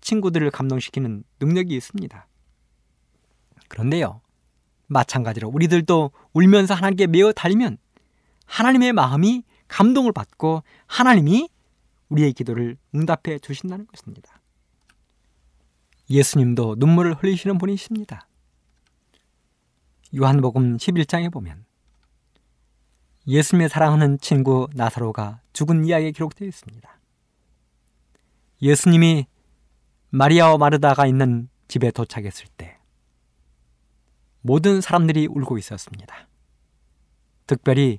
[0.00, 2.26] 친구들을 감동시키는 능력이 있습니다.
[3.68, 4.20] 그런데요,
[4.86, 7.78] 마찬가지로 우리들도 울면서 하나님께 매어 달리면
[8.46, 11.48] 하나님의 마음이 감동을 받고 하나님이
[12.08, 14.40] 우리의 기도를 응답해 주신다는 것입니다.
[16.08, 18.25] 예수님도 눈물을 흘리시는 분이십니다.
[20.14, 21.64] 요한복음 11장에 보면
[23.26, 27.00] 예수님의 사랑하는 친구 나사로가 죽은 이야기가 기록되어 있습니다.
[28.62, 29.26] 예수님이
[30.10, 32.78] 마리아와 마르다가 있는 집에 도착했을 때
[34.42, 36.28] 모든 사람들이 울고 있었습니다.
[37.46, 37.98] 특별히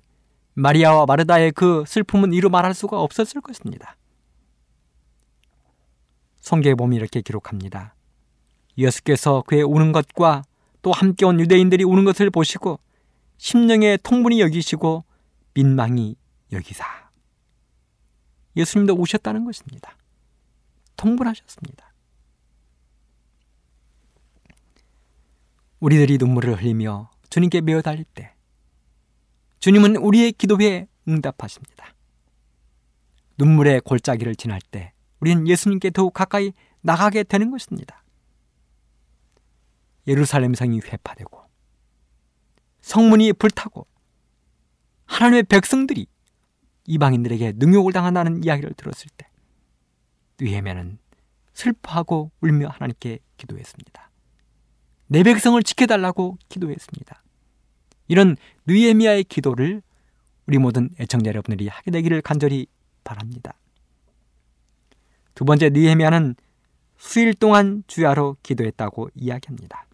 [0.53, 3.97] 마리아와 마르다의 그 슬픔은 이루 말할 수가 없었을 것입니다.
[6.39, 7.93] 성경에 보면 이렇게 기록합니다.
[8.77, 10.43] 예수께서 그의 우는 것과
[10.81, 12.79] 또 함께 온 유대인들이 우는 것을 보시고
[13.37, 15.03] 심령의 통분이 여기시고
[15.53, 16.15] 민망히
[16.51, 16.85] 여기사.
[18.55, 19.95] 예수님도 우셨다는 것입니다.
[20.95, 21.93] 통분하셨습니다.
[25.79, 28.33] 우리들이 눈물을 흘리며 주님께 메어 달릴 때
[29.59, 31.93] 주님은 우리의 기도에 응답하십니다.
[33.37, 38.03] 눈물의 골짜기를 지날 때 우리는 예수님께 더욱 가까이 나가게 되는 것입니다.
[40.07, 41.41] 예루살렘 성이 회파되고
[42.81, 43.85] 성문이 불타고
[45.05, 46.07] 하나님의 백성들이
[46.85, 49.27] 이방인들에게 능욕을 당한다는 이야기를 들었을 때
[50.39, 50.99] 느헤미야는
[51.53, 54.09] 슬퍼하고 울며 하나님께 기도했습니다.
[55.07, 57.23] 내 백성을 지켜달라고 기도했습니다.
[58.07, 59.81] 이런 느헤미야의 기도를
[60.45, 62.67] 우리 모든 애청자 여러분들이 하게 되기를 간절히
[63.03, 63.53] 바랍니다.
[65.35, 66.35] 두 번째 느헤미야는
[66.97, 69.86] 수일 동안 주야로 기도했다고 이야기합니다.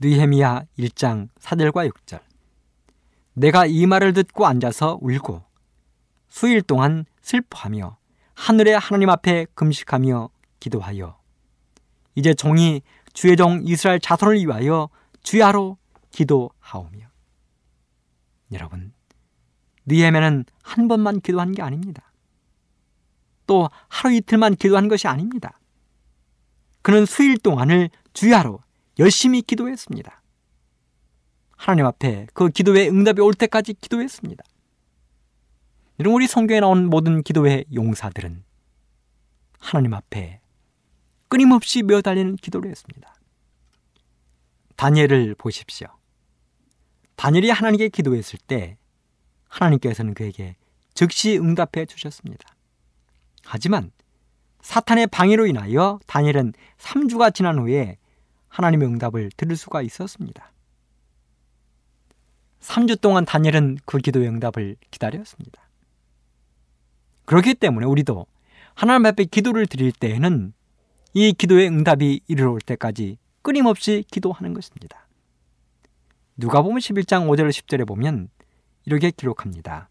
[0.00, 2.20] 느헤미야 1장 4절과 6절
[3.34, 5.42] 내가 이 말을 듣고 앉아서 울고
[6.28, 7.98] 수일 동안 슬퍼하며
[8.34, 11.18] 하늘의 하나님 앞에 금식하며 기도하여
[12.14, 12.80] 이제 종이
[13.12, 14.88] 주의 종 이스라엘 자손을 위하여
[15.22, 15.76] 주야로
[16.12, 17.08] 기도하오며
[18.52, 18.92] 여러분
[19.84, 22.10] 느헤미야는 한 번만 기도한 게 아닙니다.
[23.46, 25.58] 또 하루 이틀만 기도한 것이 아닙니다.
[26.82, 28.60] 그는 수일 동안을 주야로
[28.98, 30.22] 열심히 기도했습니다.
[31.56, 34.42] 하나님 앞에 그 기도의 응답이 올 때까지 기도했습니다.
[35.98, 38.42] 이런 우리 성경에 나온 모든 기도의 용사들은
[39.58, 40.40] 하나님 앞에
[41.28, 43.14] 끊임없이 매달리는 기도를 했습니다.
[44.76, 45.88] 다니엘을 보십시오.
[47.16, 48.78] 다니엘이 하나님께 기도했을 때
[49.48, 50.56] 하나님께서는 그에게
[50.94, 52.48] 즉시 응답해 주셨습니다.
[53.44, 53.92] 하지만
[54.62, 57.98] 사탄의 방해로 인하여 다니엘은 3주가 지난 후에
[58.50, 60.52] 하나님의 응답을 들을 수가 있었습니다.
[62.60, 65.62] 3주 동안 다니엘은 그 기도의 응답을 기다렸습니다.
[67.24, 68.26] 그렇기 때문에 우리도
[68.74, 70.52] 하나님 앞에 기도를 드릴 때에는
[71.14, 75.08] 이 기도의 응답이 이르러 올 때까지 끊임없이 기도하는 것입니다.
[76.36, 78.28] 누가 보면 11장 5절 10절에 보면
[78.84, 79.88] 이렇게 기록합니다.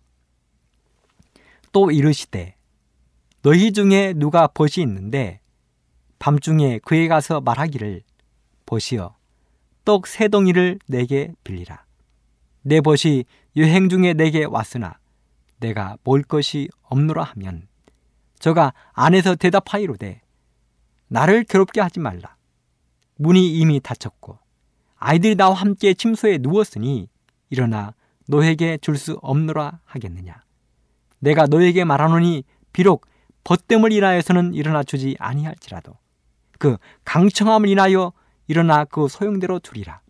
[1.72, 2.56] 또 이르시되
[3.42, 5.40] 너희 중에 누가 벗이 있는데
[6.20, 8.04] 밤중에 그에 가서 말하기를
[8.70, 9.16] 벗이여
[9.84, 11.86] 떡세 덩이를 내게 빌리라.
[12.62, 13.26] 내 벗이
[13.58, 15.00] 여행 중에 내게 왔으나
[15.60, 17.68] 내가 먹을 것이 없노라 하면
[18.38, 20.22] 저가 안에서 대답하이로되
[21.08, 22.36] 나를 괴롭게 하지 말라.
[23.16, 24.38] 문이 이미 닫혔고
[24.98, 27.10] 아이들이 나와 함께 침소에 누웠으니
[27.50, 27.96] 일어나
[28.28, 30.44] 너에게 줄 수 없노라 하겠느냐.
[31.18, 33.08] 내가 너에게 말하노니 비록
[33.46, 35.98] 벗됨을 인하여서는 일어나 주지 아니할지라도
[36.60, 38.14] 그 강청함을 인하여
[38.50, 40.02] 일어나 그 소용대로 주리라.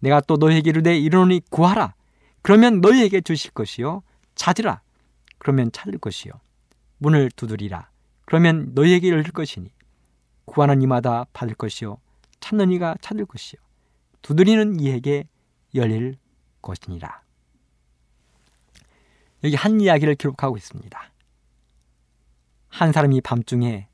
[0.00, 1.94] 내가 또 너에게 이르되 이르노니 구하라.
[2.42, 4.02] 그러면 너희에게 주실 것이요
[4.34, 4.82] 찾으라.
[5.38, 6.34] 그러면 찾을 것이요
[6.98, 7.88] 문을 두드리라.
[8.26, 9.72] 그러면 너희에게 열릴 것이니
[10.44, 11.96] 구하는 이마다 받을 것이요
[12.40, 13.58] 찾는 이가 찾을 것이요
[14.20, 15.26] 두드리는 이에게
[15.74, 16.18] 열릴
[16.60, 17.22] 것이니라.
[19.44, 21.12] 여기 한 이야기를 기록하고 있습니다.
[22.68, 23.88] 한 사람이 밤중에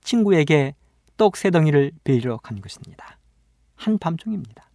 [0.00, 0.74] 친구에게
[1.18, 3.17] 떡 세 덩이를 빌리러 간 것입니다.
[3.78, 4.68] 한 밤중입니다.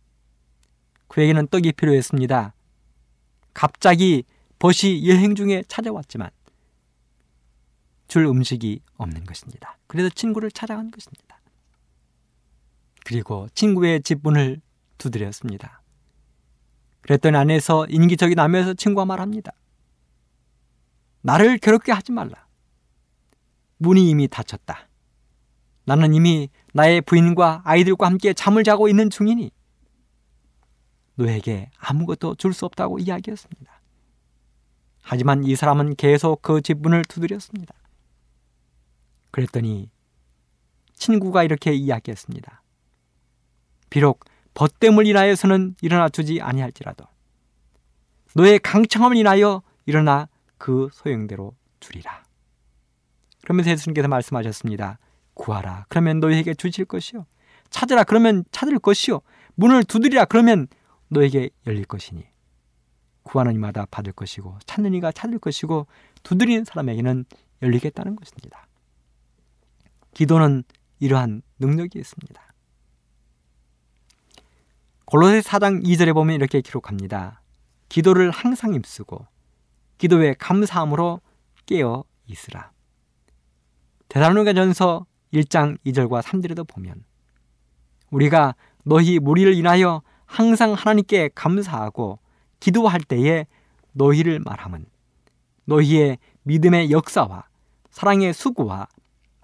[1.09, 2.53] 그에게는 떡이 필요했습니다.
[3.53, 4.23] 갑자기
[4.57, 6.31] 벗이 여행 중에 찾아왔지만
[8.07, 9.77] 줄 음식이 없는 것입니다.
[9.87, 11.39] 그래서 친구를 찾아간 것입니다.
[13.05, 14.61] 그리고 친구의 집 문을
[14.97, 15.81] 두드렸습니다.
[17.01, 19.51] 그랬더니 안에서 인기적인 나면서 친구가 말합니다.
[21.21, 22.47] 나를 괴롭게 하지 말라.
[23.77, 24.87] 문이 이미 닫혔다.
[25.85, 29.51] 나는 이미 나의 부인과 아이들과 함께 잠을 자고 있는 중이니
[31.15, 33.81] 너에게 아무것도 줄 수 없다고 이야기했습니다.
[35.01, 37.73] 하지만 이 사람은 계속 그 집 문을 두드렸습니다.
[39.31, 39.89] 그랬더니
[40.95, 42.63] 친구가 이렇게 이야기했습니다.
[43.89, 47.05] 비록 벗됨을 인하여서는 일어나 주지 아니할지라도
[48.35, 52.23] 너의 강청함을 인하여 일어나 그 소용대로 주리라.
[53.43, 54.97] 그러면서 예수님께서 말씀하셨습니다.
[55.33, 55.85] 구하라.
[55.89, 57.25] 그러면 너희에게 주실 것이요.
[57.69, 58.03] 찾으라.
[58.03, 59.21] 그러면 찾을 것이요.
[59.55, 60.25] 문을 두드리라.
[60.25, 60.67] 그러면
[61.09, 62.25] 너에게 열릴 것이니.
[63.23, 65.87] 구하는 이마다 받을 것이고 찾는 이가 찾을 것이고
[66.23, 67.25] 두드리는 사람에게는
[67.61, 68.67] 열리겠다는 것입니다.
[70.13, 70.63] 기도는
[70.99, 72.53] 이러한 능력이 있습니다.
[75.05, 77.41] 골로새 4장 2절에 보면 이렇게 기록합니다.
[77.89, 79.25] 기도를 항상 힘쓰고
[79.97, 81.21] 기도에 감사함으로
[81.65, 82.71] 깨어 있으라.
[84.09, 87.03] 대사로니가 전서 1장 2절과 3절에도 보면
[88.11, 92.19] 우리가 너희 무리를 인하여 항상 하나님께 감사하고
[92.59, 93.47] 기도할 때에
[93.93, 94.85] 너희를 말함은
[95.65, 97.45] 너희의 믿음의 역사와
[97.89, 98.87] 사랑의 수고와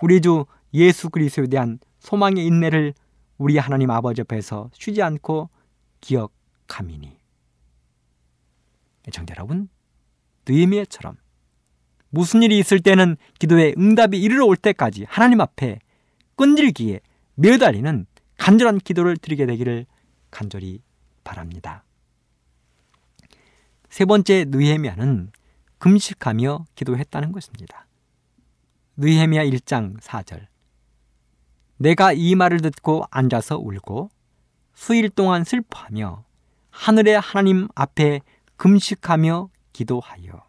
[0.02, 2.94] 우리 주 예수 그리스도에 대한 소망의 인내를
[3.38, 5.50] 우리 하나님 아버지 앞에서 쉬지 않고
[6.02, 7.18] 기억함이니.
[9.08, 9.70] 애청자 여러분,
[10.48, 11.18] 느헤미야처럼
[12.10, 15.80] 무슨 일이 있을 때는 기도의 응답이 이르러 올 때까지 하나님 앞에
[16.36, 17.01] 끈질기게
[17.36, 18.05] 매달리는
[18.38, 19.86] 간절한 기도를 드리게 되기를
[20.32, 20.82] 간절히
[21.24, 21.84] 바랍니다.
[23.89, 25.32] 세 번째 느헤미야는
[25.78, 27.88] 금식하며 기도했다는 것입니다.
[28.97, 30.47] 느헤미야 1장 4절
[31.78, 34.10] 내가 이 말을 듣고 앉아서 울고
[34.74, 36.24] 수일 동안 슬퍼하며
[36.72, 38.22] 하늘의 하나님 앞에
[38.57, 40.49] 금식하며 기도하여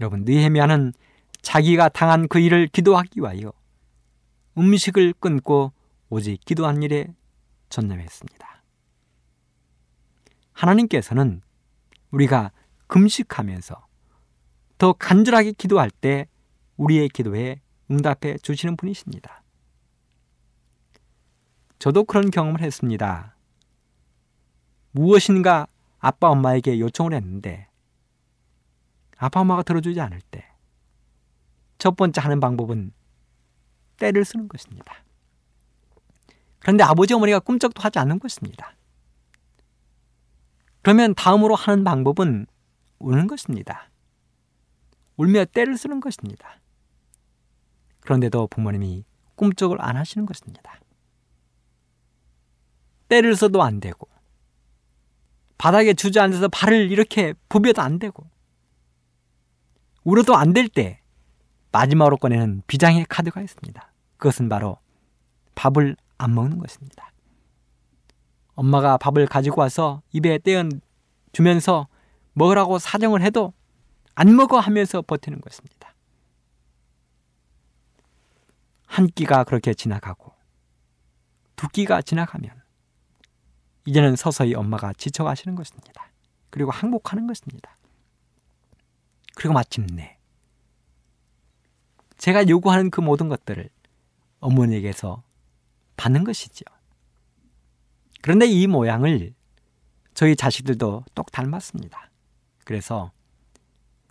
[0.00, 0.92] 여러분 느헤미야는
[1.42, 3.52] 자기가 당한 그 일을 기도하기 위하여
[4.56, 5.72] 음식을 끊고
[6.08, 7.14] 오직 기도한 일에
[7.68, 8.62] 전념했습니다.
[10.52, 11.42] 하나님께서는
[12.10, 12.52] 우리가
[12.86, 13.86] 금식하면서
[14.78, 16.28] 더 간절하게 기도할 때
[16.76, 19.42] 우리의 기도에 응답해 주시는 분이십니다.
[21.78, 23.36] 저도 그런 경험을 했습니다.
[24.92, 25.66] 무엇인가
[25.98, 27.68] 아빠 엄마에게 요청을 했는데
[29.24, 30.54] 아빠 엄마가 들어주지 않을 때
[31.84, 32.92] 첫 번째 하는 방법은
[33.98, 35.04] 때를 쓰는 것입니다.
[36.60, 38.74] 그런데 아버지 어머니가 꿈쩍도 하지 않는 것입니다.
[40.80, 42.46] 그러면 다음으로 하는 방법은
[43.00, 43.90] 우는 것입니다.
[45.16, 46.58] 울며 때를 쓰는 것입니다.
[48.00, 49.04] 그런데도 부모님이
[49.34, 50.80] 꿈쩍을 안 하시는 것입니다.
[53.08, 54.08] 때를 써도 안 되고
[55.58, 58.26] 바닥에 주저앉아서 발을 이렇게 부벼도 안 되고
[60.04, 61.00] 울어도 안 될 때
[61.72, 63.92] 마지막으로 꺼내는 비장의 카드가 있습니다.
[64.16, 64.78] 그것은 바로
[65.56, 67.12] 밥을 안 먹는 것입니다.
[68.54, 70.68] 엄마가 밥을 가지고 와서 입에 떼어
[71.32, 71.88] 주면서
[72.34, 73.52] 먹으라고 사정을 해도
[74.14, 75.94] 안 먹어 하면서 버티는 것입니다.
[78.86, 80.32] 한 끼가 그렇게 지나가고
[81.56, 82.50] 두 끼가 지나가면
[83.86, 86.08] 이제는 서서히 엄마가 지쳐가시는 것입니다.
[86.50, 87.76] 그리고 항복하는 것입니다.
[89.44, 90.16] 그리고 마침내
[92.16, 93.68] 제가 요구하는 그 모든 것들을
[94.40, 95.22] 어머니에게서
[95.98, 96.64] 받는 것이죠.
[98.22, 99.34] 그런데 이 모양을
[100.14, 102.10] 저희 자식들도 똑 닮았습니다.
[102.64, 103.12] 그래서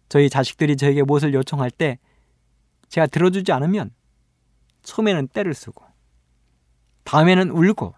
[0.07, 1.97] 저희 자식들이 저에게 무엇을 요청할 때
[2.89, 3.89] 제가 들어주지 않으면
[4.83, 5.83] 처음에는 때를 쓰고
[7.05, 7.95] 다음에는 울고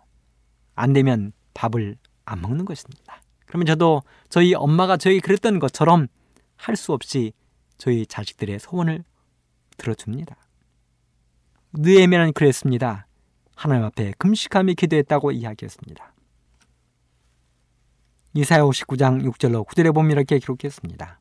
[0.75, 3.21] 안 되면 밥을 안 먹는 것입니다.
[3.45, 6.07] 그러면 저도 저희 엄마가 저에게 그랬던 것처럼
[6.57, 7.33] 할 수 없이
[7.77, 9.03] 저희 자식들의 소원을
[9.77, 10.35] 들어줍니다.
[11.73, 13.07] 느에미는 그랬습니다.
[13.55, 16.13] 하나님 앞에 금식하며 기도했다고 이야기했습니다.
[18.33, 21.19] 이사야 59장 6절로 9절에 보면 이렇게 기록했습니다.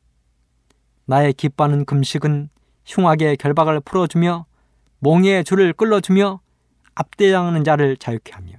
[1.05, 2.49] 나의 기뻐하는 금식은
[2.85, 4.45] 흉악의 결박을 풀어주며
[4.99, 6.41] 멍에의 줄을 끌어주며
[6.95, 8.53] 앞대장하는 자를 자유케 하며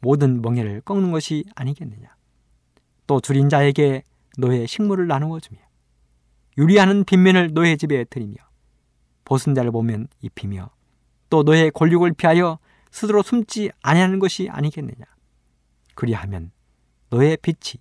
[0.00, 2.14] 모든 멍에를 꺾는 것이 아니겠느냐.
[3.06, 4.02] 또 줄인 자에게
[4.38, 5.58] 노예 식물을 나누어 주며
[6.58, 8.34] 유리하는 빈면을 노예 집에 드리며
[9.24, 10.70] 벗은 자를 보면 입히며
[11.30, 12.58] 또 너의 권력을 피하여
[12.90, 15.04] 스스로 숨지 아니하는 것이 아니겠느냐.
[15.94, 16.50] 그리하면
[17.10, 17.80] 너의 빛이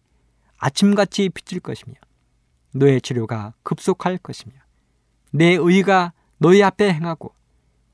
[0.58, 1.96] 아침같이 비칠 것이며
[2.74, 4.54] 너의 치료가 급속할 것이며
[5.32, 7.34] 내 의가 너희 앞에 행하고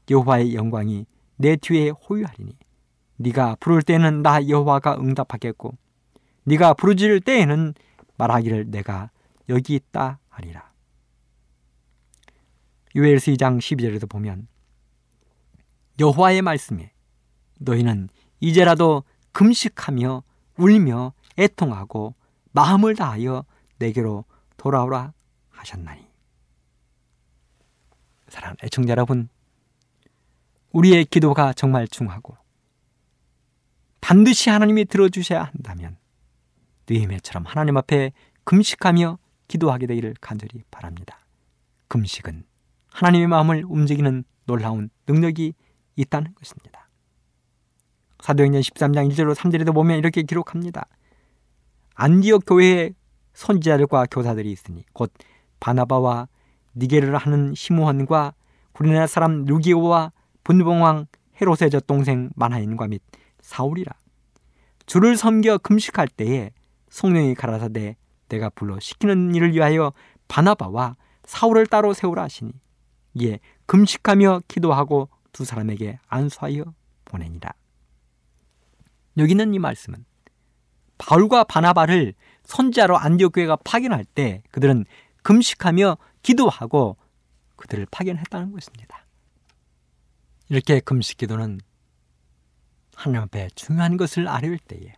[0.09, 1.05] 여호와의 영광이
[1.38, 2.57] 내 뒤에 호유하리니
[3.17, 5.75] 네가 부를 때는 나 여호와가 응답하겠고
[6.43, 7.73] 네가 부르질 때에는
[8.17, 9.09] 말하기를 내가
[9.49, 10.66] 여기 있다 하리라.
[12.95, 14.47] 유엘스 2장 12절에도 보면
[15.99, 16.91] 여호와의 말씀에
[17.59, 18.09] 너희는
[18.39, 20.23] 이제라도 금식하며
[20.57, 22.15] 울며 애통하고
[22.51, 23.45] 마음을 다하여
[23.77, 24.25] 내게로
[24.57, 25.13] 돌아오라
[25.49, 26.07] 하셨나니.
[28.29, 29.29] 사랑하는 애청자 여러분,
[30.71, 32.38] 우리의 기도가 정말 중하고
[34.01, 35.97] 반드시 하나님이 들어주셔야 한다면
[36.89, 38.11] 느헤미처럼 하나님 앞에
[38.43, 41.19] 금식하며 기도하게 되기를 간절히 바랍니다.
[41.88, 42.43] 금식은
[42.98, 45.54] 하나님의 마음을 움직이는 놀라운 능력이
[45.98, 46.89] 있다는 것입니다.
[48.22, 50.88] 사도행전 13장 1절로 3절에도 보면 이렇게 기록합니다.
[51.93, 52.93] 안디옥 교회에
[53.34, 55.14] 선지자들과 교사들이 있으니 곧
[55.60, 56.28] 바나바와
[56.76, 58.34] 니게르를 하는 시므원과
[58.72, 60.12] 구리나 사람 루기오와
[60.43, 61.06] 분봉왕
[61.39, 63.04] 헤롯의 젖동생 마나인과 및
[63.41, 63.93] 사울이라.
[64.88, 66.50] 주를 섬겨 금식할 때에
[66.89, 67.95] 성령이 가라사대
[68.30, 69.93] 내가 불러 시키는 일을 위하여
[70.28, 70.95] 바나바와
[71.26, 72.54] 사울을 따로 세우라 하시니
[73.20, 76.74] 이에 금식하며 기도하고 두 사람에게 안수하여
[77.05, 77.51] 보내니라.
[79.18, 80.05] 여기 있는 이 말씀은
[80.97, 82.13] 바울과 바나바를
[82.43, 84.86] 선자로 안디옥 교회가 파견할 때 그들은
[85.24, 86.97] 금식하며 기도하고
[87.55, 89.05] 그들을 파견했다는 것입니다.
[90.49, 91.59] 이렇게 금식 기도는
[92.95, 94.93] 하나님 앞에 중요한 것을 아뢰올 때에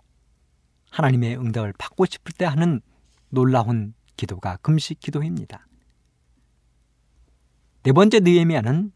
[0.91, 2.81] 하나님의 응답을 받고 싶을 때 하는
[3.29, 5.65] 놀라운 기도가 금식 기도입니다.
[7.83, 8.91] 네 번째 느헤미야는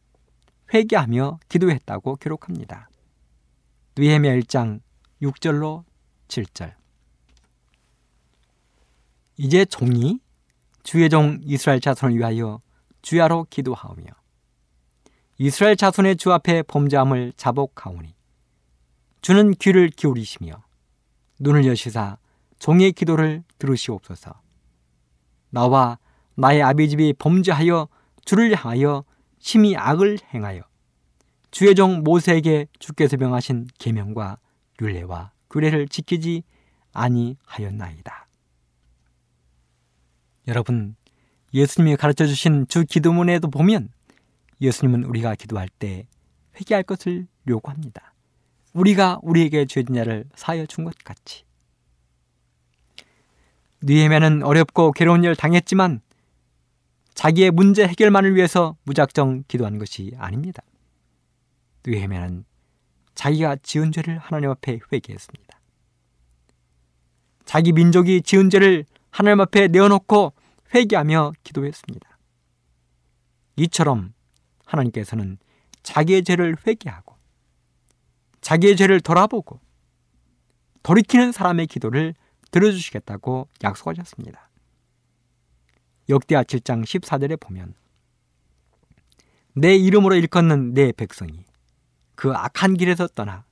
[0.74, 2.90] 회개하며 기도했다고 기록합니다.
[3.98, 4.82] 느헤미야 1장
[5.22, 5.84] 6절로
[6.28, 6.74] 7절
[9.38, 10.20] 이제 종이
[10.84, 12.60] 주의 종 이스라엘 자손을 위하여
[13.02, 14.04] 주야로 기도하오며
[15.38, 18.14] 이스라엘 자손의 주 앞에 범죄함을 자복하오니
[19.22, 20.62] 주는 귀를 기울이시며
[21.40, 22.18] 눈을 여시사
[22.60, 24.42] 종의 기도를 들으시옵소서.
[25.50, 25.98] 나와
[26.36, 27.88] 나의 아비 집이 범죄하여
[28.26, 29.04] 주를 향하여
[29.40, 30.62] 심히 악을 행하여
[31.52, 34.38] 주의 종 모세에게 주께서 명하신 계명과
[34.82, 36.44] 율례와 규례를 지키지
[36.94, 38.28] 아니하였나이다.
[40.48, 40.96] 여러분,
[41.54, 43.90] 예수님이 가르쳐 주신 주 기도문에도 보면
[44.62, 46.08] 예수님은 우리가 기도할 때
[46.60, 48.14] 회개할 것을 요구합니다.
[48.74, 51.44] 우리가 우리에게 죄진 자를 사하여 준 것 같이.
[53.82, 56.02] 느헤미야는 어렵고 괴로운 일을 당했지만
[57.14, 60.64] 자기의 문제 해결만을 위해서 무작정 기도한 것이 아닙니다.
[61.86, 62.46] 느헤미야는
[63.16, 65.60] 자기가 지은 죄를 하나님 앞에 회개했습니다.
[67.46, 70.34] 자기 민족이 지은 죄를 하나님 앞에 내어놓고
[70.74, 72.18] 회개하며 기도했습니다.
[73.58, 74.14] 이처럼
[74.66, 75.38] 하나님께서는
[75.84, 77.16] 자기의 죄를 회개하고
[78.42, 79.60] 자기의 죄를 돌아보고
[80.82, 82.16] 돌이키는 사람의 기도를
[82.52, 84.50] 들어주시겠다고 약속하셨습니다.
[86.10, 87.74] 역대하 7장 14절에 보면
[89.54, 91.46] 내 이름으로 일컫는 내 백성이
[92.16, 93.46] 그 악한 길에서 떠나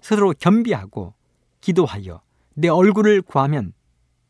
[0.00, 1.14] 스스로 겸비하고
[1.60, 2.20] 기도하여
[2.54, 3.72] 내 얼굴을 구하면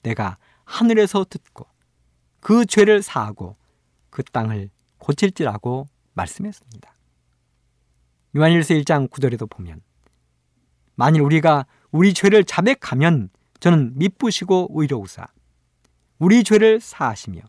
[0.03, 1.67] 내가 하늘에서 듣고
[2.41, 3.57] 그 죄를 사하고
[4.11, 6.95] 그 땅을 고칠지라고 말씀했습니다.
[8.37, 9.81] 요한일서 1장 9절에도 보면
[10.95, 15.27] 만일 우리가 우리 죄를 자백하면 저는 미쁘시고 의로우사
[16.19, 17.41] 우리 죄를 사하시며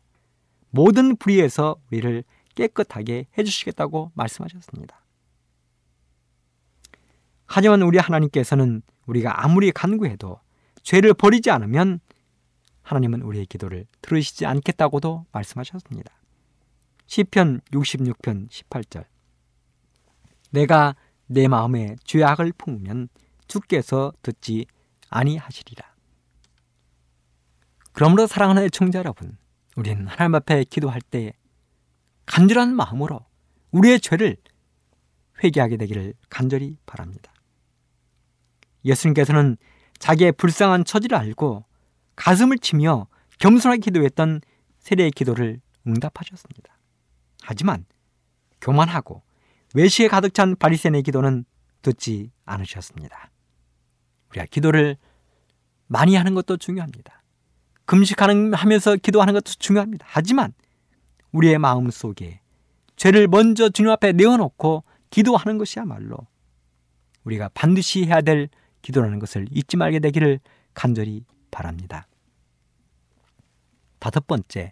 [0.76, 5.01] 모든 불의에서 우리를 깨끗하게 해주시겠다고 말씀하셨습니다.
[7.45, 10.41] 하지만 우리 하나님께서는 우리가 아무리 간구해도
[10.84, 12.01] 죄를 버리지 않으면
[12.82, 16.13] 하나님은 우리의 기도를 들으시지 않겠다고도 말씀하셨습니다.
[17.07, 19.05] 시편 66편 18절
[20.51, 20.95] 내가
[21.28, 23.07] 내 마음에 죄악을 품으면
[23.47, 24.65] 주께서 듣지
[25.09, 25.95] 아니하시리라.
[27.93, 29.38] 그러므로 사랑하는 애청자 여러분,
[29.76, 31.34] 우리는 하나님 앞에 기도할 때
[32.26, 33.26] 간절한 마음으로
[33.71, 34.38] 우리의 죄를
[35.43, 37.34] 회개하게 되기를 간절히 바랍니다.
[38.86, 39.57] 예수님께서는
[39.99, 41.65] 자기의 불쌍한 처지를 알고
[42.15, 43.07] 가슴을 치며
[43.39, 44.41] 겸손하게 기도했던
[44.80, 46.78] 세례의 기도를 응답하셨습니다.
[47.43, 47.86] 하지만
[48.61, 49.23] 교만하고
[49.73, 51.45] 외식에 가득 찬 바리새인의 기도는
[51.82, 53.30] 듣지 않으셨습니다.
[54.30, 54.97] 우리가 기도를
[55.88, 57.21] 많이 하는 것도 중요합니다.
[57.86, 60.05] 금식하는 하면서 기도하는 것도 중요합니다.
[60.09, 60.53] 하지만
[61.31, 62.41] 우리의 마음 속에
[62.95, 66.17] 죄를 먼저 주님 앞에 내어놓고 기도하는 것이야말로
[67.23, 68.49] 우리가 반드시 해야 될
[68.81, 70.39] 기도라는 것을 잊지 말게 되기를
[70.73, 72.07] 간절히 바랍니다.
[73.99, 74.71] 다섯 번째,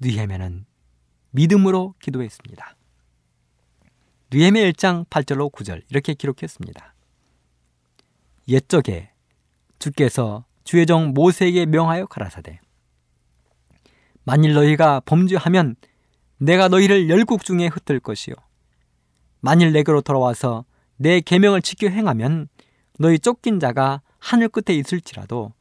[0.00, 0.66] 느헤메는
[1.30, 2.76] 믿음으로 기도했습니다.
[4.32, 6.94] 느헤메 1장 8절로 9절 이렇게 기록했습니다.
[8.48, 9.10] 옛적에
[9.78, 12.60] 주께서 주의 종 모세에게 명하여 가라사대
[14.24, 15.76] 만일 너희가 범죄하면
[16.38, 18.34] 내가 너희를 열국 중에 흩을 것이요
[19.40, 20.64] 만일 내게로 돌아와서
[20.96, 22.48] 내 계명을 지켜 행하면
[22.98, 25.52] 너희 쫓긴 자가 하늘 끝에 있을지라도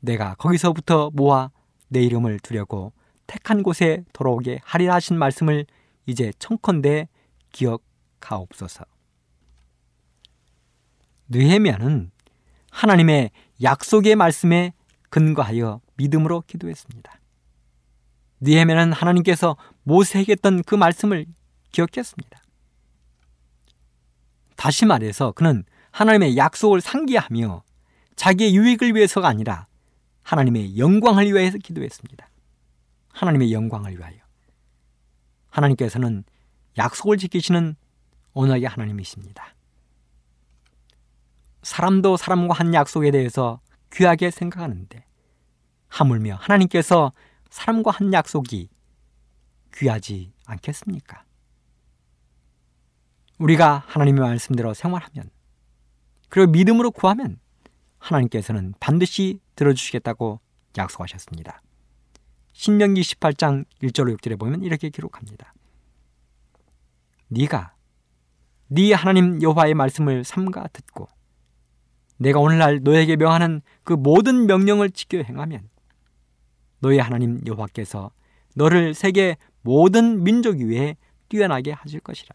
[0.00, 1.50] 내가 거기서부터 모아
[1.88, 2.94] 내 이름을 두려고
[3.26, 5.66] 택한 곳에 돌아오게 하리라 하신 말씀을
[6.06, 7.08] 이제 청컨대
[7.52, 8.84] 기억하옵소서.
[11.28, 12.10] 느헤미야는
[12.70, 13.30] 하나님의
[13.62, 14.72] 약속의 말씀에
[15.10, 17.20] 근거하여 믿음으로 기도했습니다.
[18.40, 21.26] 느헤미야는 하나님께서 모세에게 했던 그 말씀을
[21.72, 22.40] 기억했습니다.
[24.56, 27.62] 다시 말해서 그는 하나님의 약속을 상기하며
[28.16, 29.66] 자기의 유익을 위해서가 아니라
[30.22, 32.28] 하나님의 영광을 위하여서 기도했습니다.
[33.12, 34.16] 하나님의 영광을 위하여.
[35.50, 36.24] 하나님께서는
[36.78, 37.74] 약속을 지키시는
[38.32, 39.54] 언약의 하나님이십니다.
[41.62, 43.60] 사람도 사람과 한 약속에 대해서
[43.92, 45.04] 귀하게 생각하는데
[45.88, 47.12] 하물며 하나님께서
[47.50, 48.68] 사람과 한 약속이
[49.74, 51.24] 귀하지 않겠습니까?
[53.38, 55.30] 우리가 하나님의 말씀대로 생활하면
[56.28, 57.38] 그리고 믿음으로 구하면
[57.98, 60.40] 하나님께서는 반드시 들어주시겠다고
[60.78, 61.60] 약속하셨습니다.
[62.52, 65.54] 신명기 18장 1절로 6절에 보면 이렇게 기록합니다.
[67.28, 67.74] 네가
[68.68, 71.08] 네 하나님 여호와의 말씀을 삼가 듣고
[72.20, 75.70] 내가 오늘날 너에게 명하는 그 모든 명령을 지켜 행하면
[76.80, 78.10] 너희 하나님 여호와께서
[78.54, 80.96] 너를 세계 모든 민족 위에
[81.30, 82.34] 뛰어나게 하실 것이라.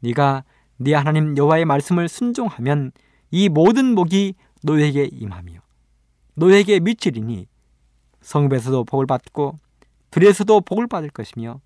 [0.00, 0.42] 네가
[0.78, 2.90] 네 하나님 여호와의 말씀을 순종하면
[3.30, 5.60] 이 모든 복이 너에게 임하며
[6.34, 7.46] 너에게 미치리니
[8.22, 9.60] 성읍에서도 복을 받고
[10.10, 11.60] 들에서도 복을 받을 것이며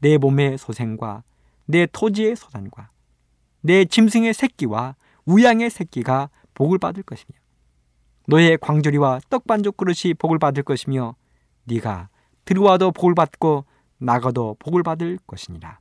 [0.00, 1.22] 내 몸의 소생과
[1.64, 2.90] 내 토지의 소산과
[3.62, 7.38] 내 짐승의 새끼와 우양의 새끼가 복을 받을 것이며
[8.26, 11.14] 너의 광주리와 떡 반죽 그릇이 복을 받을 것이며
[11.64, 12.08] 네가
[12.44, 13.64] 들어와도 복을 받고
[13.98, 15.78] 나가도 복을 받을 것이니라.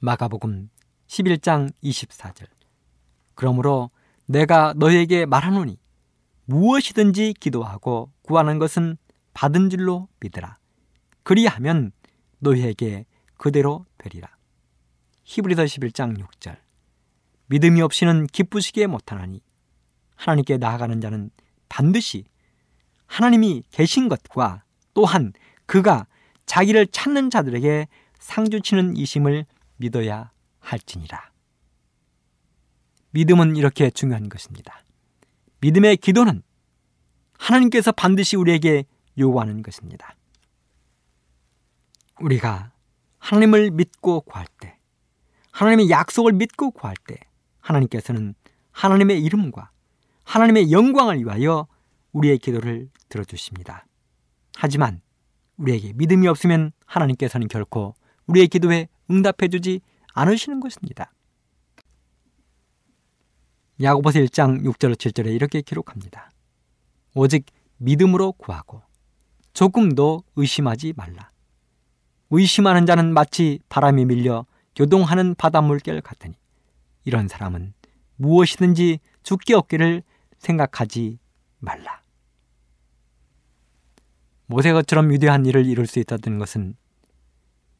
[0.00, 0.68] 마가복음
[1.06, 2.46] 11장 24절
[3.34, 3.90] 그러므로
[4.26, 5.78] 내가 너에게 말하노니
[6.44, 8.98] 무엇이든지 기도하고 구하는 것은
[9.32, 10.58] 받은 줄로 믿으라.
[11.22, 11.90] 그리하면
[12.40, 13.06] 너희에게
[13.38, 14.28] 그대로 되리라.
[15.24, 16.63] 히브리서 11장 6절
[17.54, 19.40] 믿음이 없이는 기쁘시게 못하나니
[20.16, 21.30] 하나님께 나아가는 자는
[21.68, 22.24] 반드시
[23.06, 25.32] 하나님이 계신 것과 또한
[25.66, 26.08] 그가
[26.46, 27.86] 자기를 찾는 자들에게
[28.18, 29.46] 상주치는 이심을
[29.76, 31.30] 믿어야 할지니라.
[33.12, 34.82] 믿음은 이렇게 중요한 것입니다.
[35.60, 36.42] 믿음의 기도는
[37.38, 38.84] 하나님께서 반드시 우리에게
[39.16, 40.16] 요구하는 것입니다.
[42.20, 42.72] 우리가
[43.18, 44.76] 하나님을 믿고 구할 때,
[45.52, 47.20] 하나님의 약속을 믿고 구할 때,
[47.64, 48.34] 하나님께서는
[48.72, 49.70] 하나님의 이름과
[50.24, 51.66] 하나님의 영광을 위하여
[52.12, 53.86] 우리의 기도를 들어주십니다.
[54.56, 55.00] 하지만
[55.56, 57.94] 우리에게 믿음이 없으면 하나님께서는 결코
[58.26, 59.80] 우리의 기도에 응답해 주지
[60.14, 61.12] 않으시는 것입니다.
[63.82, 66.30] 야고보서 1장 6절 7절에 이렇게 기록합니다.
[67.14, 67.46] 오직
[67.78, 68.82] 믿음으로 구하고
[69.52, 71.30] 조금도 의심하지 말라.
[72.30, 74.46] 의심하는 자는 마치 바람에 밀려
[74.80, 76.34] 요동하는 바닷물결 같으니
[77.04, 77.74] 이런 사람은
[78.16, 80.02] 무엇이든지 죽게 없기를
[80.38, 81.18] 생각하지
[81.58, 82.02] 말라.
[84.46, 86.76] 모세가처럼 위대한 일을 이룰 수 있었던 것은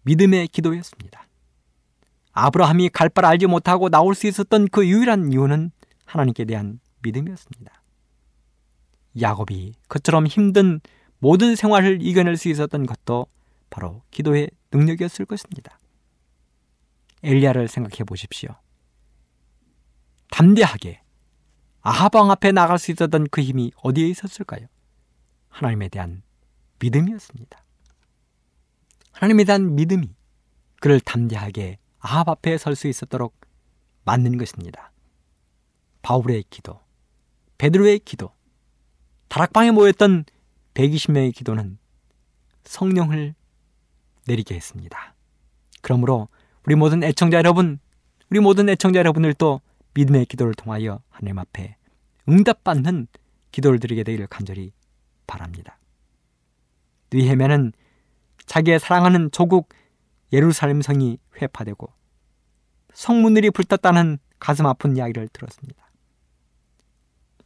[0.02, 1.26] 믿음의 기도였습니다.
[2.32, 5.70] 아브라함이 갈 바를 알지 못하고 나올 수 있었던 그 유일한 이유는
[6.04, 7.82] 하나님께 대한 믿음이었습니다.
[9.20, 10.80] 야곱이 그처럼 힘든
[11.18, 13.26] 모든 생활을 이겨낼 수 있었던 것도
[13.70, 15.78] 바로 기도의 능력이었을 것입니다.
[17.22, 18.50] 엘리야를 생각해 보십시오.
[20.30, 21.00] 담대하게
[21.82, 24.66] 아하방 앞에 나갈 수 있었던 그 힘이 어디에 있었을까요?
[25.48, 26.22] 하나님에 대한
[26.80, 27.64] 믿음이었습니다.
[29.12, 30.14] 하나님에 대한 믿음이
[30.80, 33.34] 그를 담대하게 아합 앞에 설 수 있었도록
[34.04, 34.92] 만든 것입니다.
[36.02, 36.80] 바울의 기도,
[37.56, 38.32] 베드로의 기도,
[39.28, 40.24] 다락방에 모였던
[40.74, 41.78] 120명의 기도는
[42.64, 43.34] 성령을
[44.26, 45.14] 내리게 했습니다.
[45.80, 46.28] 그러므로
[46.66, 47.78] 우리 모든 애청자 여러분,
[48.30, 49.60] 우리 모든 애청자 여러분들도
[49.95, 51.76] 믿음의 기도를 통하여 하나님 앞에
[52.28, 53.07] 응답받는
[53.53, 54.72] 기도를 드리게 되기를 간절히
[55.26, 55.78] 바랍니다.
[57.12, 57.72] 느헤면은
[58.47, 59.68] 자기의 사랑하는 조국
[60.32, 61.92] 예루살렘 성이 회파되고
[62.92, 65.84] 성문들이 불탔다는 가슴 아픈 이야기를 들었습니다.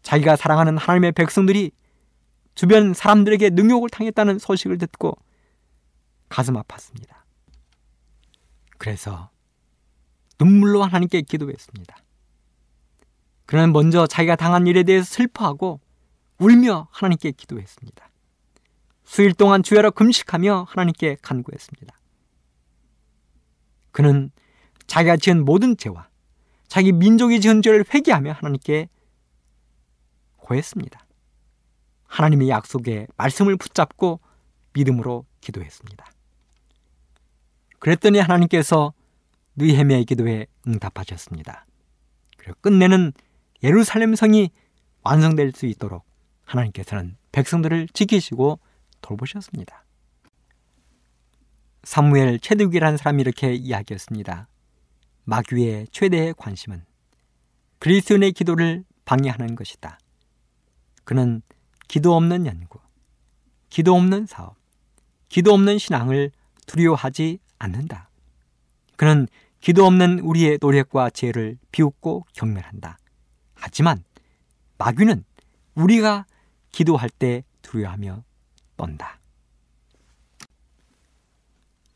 [0.02, 1.70] 자기가 사랑하는 하나님의 백성들이
[2.54, 5.16] 주변 사람들에게 능욕을 당했다는 소식을 듣고
[6.28, 7.14] 가슴 아팠습니다.
[8.78, 9.30] 그래서
[10.40, 11.96] 눈물로 하나님께 기도했습니다.
[13.48, 15.80] 그는 먼저 자기가 당한 일에 대해서 슬퍼하고
[16.38, 18.10] 울며 하나님께 기도했습니다.
[19.04, 21.98] 수일 동안 주야로 금식하며 하나님께 간구했습니다.
[23.90, 24.30] 그는
[24.86, 26.10] 자기가 지은 모든 죄와
[26.66, 28.90] 자기 민족이 지은 죄를 회개하며 하나님께
[30.36, 31.06] 고했습니다.
[32.04, 34.20] 하나님의 약속에 말씀을 붙잡고
[34.74, 36.04] 믿음으로 기도했습니다.
[37.78, 38.92] 그랬더니 하나님께서
[39.56, 41.64] 느헤미야의 기도에 응답하셨습니다.
[42.36, 43.14] 그리고 끝내는
[43.62, 44.50] 예루살렘 성이
[45.02, 46.04] 완성될 수 있도록
[46.44, 48.58] 하나님께서는 백성들을 지키시고
[49.00, 49.84] 돌보셨습니다.
[51.84, 54.48] 사무엘 체득이라는 사람이 이렇게 이야기했습니다.
[55.24, 56.84] 마귀의 최대의 관심은
[57.78, 59.98] 그리스도인의 기도를 방해하는 것이다.
[61.04, 61.42] 그는
[61.86, 62.80] 기도 없는 연구,
[63.70, 64.56] 기도 없는 사업,
[65.28, 66.30] 기도 없는 신앙을
[66.66, 68.10] 두려워하지 않는다.
[68.96, 69.28] 그는
[69.60, 72.98] 기도 없는 우리의 노력과 지혜를 비웃고 경멸한다.
[73.60, 74.04] 하지만
[74.78, 75.24] 마귀는
[75.74, 76.26] 우리가
[76.70, 78.24] 기도할 때 두려워하며
[78.76, 79.18] 떤다.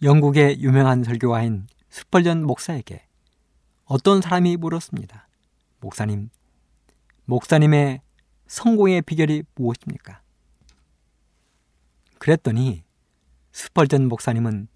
[0.03, 3.07] 영국의 유명한 설교가인 스펄전 목사에게
[3.85, 5.29] 어떤 사람이 물었습니다.
[5.81, 6.31] 목사님,
[7.27, 8.01] 목사님의
[8.47, 10.21] 성공의 비결이 무엇입니까?
[12.19, 12.83] 그랬더니
[13.53, 14.69] 스펄전 목사님은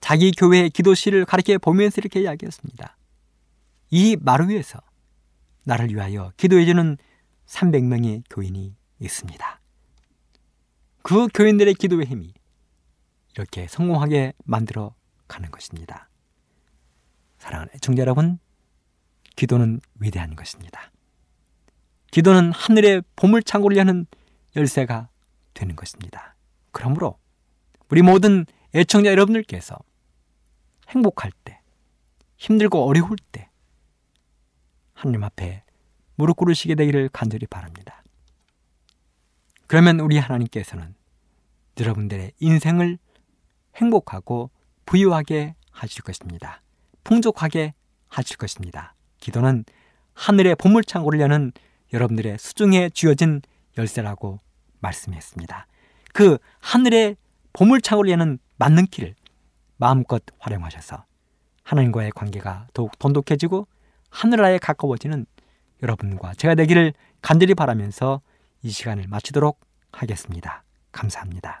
[0.00, 2.96] 자기 교회의 기도실을 가리켜 보면서 이렇게 이야기했습니다.
[3.90, 4.80] 이 마루에서
[5.64, 6.96] 나를 위하여 기도해주는
[7.46, 9.60] 300명의 교인이 있습니다.
[11.02, 12.32] 그 교인들의 기도의 힘이
[13.34, 14.94] 이렇게 성공하게 만들어
[15.28, 16.08] 가는 것입니다.
[17.38, 18.38] 사랑하는 청자 여러분,
[19.36, 20.90] 기도는 위대한 것입니다.
[22.10, 24.06] 기도는 하늘의 보물창고를 여는
[24.56, 25.08] 열쇠가
[25.52, 26.36] 되는 것입니다.
[26.70, 27.18] 그러므로
[27.90, 29.76] 우리 모든 애청자 여러분들께서
[30.88, 31.60] 행복할 때,
[32.36, 33.50] 힘들고 어려울 때
[34.94, 35.62] 하나님 앞에
[36.16, 38.02] 무릎 꿇으시게 되기를 간절히 바랍니다.
[39.66, 40.94] 그러면 우리 하나님께서는
[41.78, 42.98] 여러분들의 인생을
[43.76, 44.50] 행복하고
[44.86, 46.62] 부유하게 하실 것입니다.
[47.02, 47.74] 풍족하게
[48.08, 48.94] 하실 것입니다.
[49.18, 49.64] 기도는
[50.14, 51.52] 하늘의 보물창고를 여는
[51.92, 53.42] 여러분들의 수중에 쥐어진
[53.76, 54.40] 열쇠라고
[54.80, 55.66] 말씀했습니다.
[56.12, 57.16] 그 하늘의
[57.52, 59.14] 보물창고를 여는 맞는 길을
[59.76, 61.04] 마음껏 활용하셔서
[61.64, 63.66] 하나님과의 관계가 더욱 돈독해지고
[64.14, 65.26] 하늘나라에 가까워지는
[65.82, 68.20] 여러분과 제가 되기를 간절히 바라면서
[68.62, 69.60] 이 시간을 마치도록
[69.90, 70.62] 하겠습니다.
[70.92, 71.60] 감사합니다.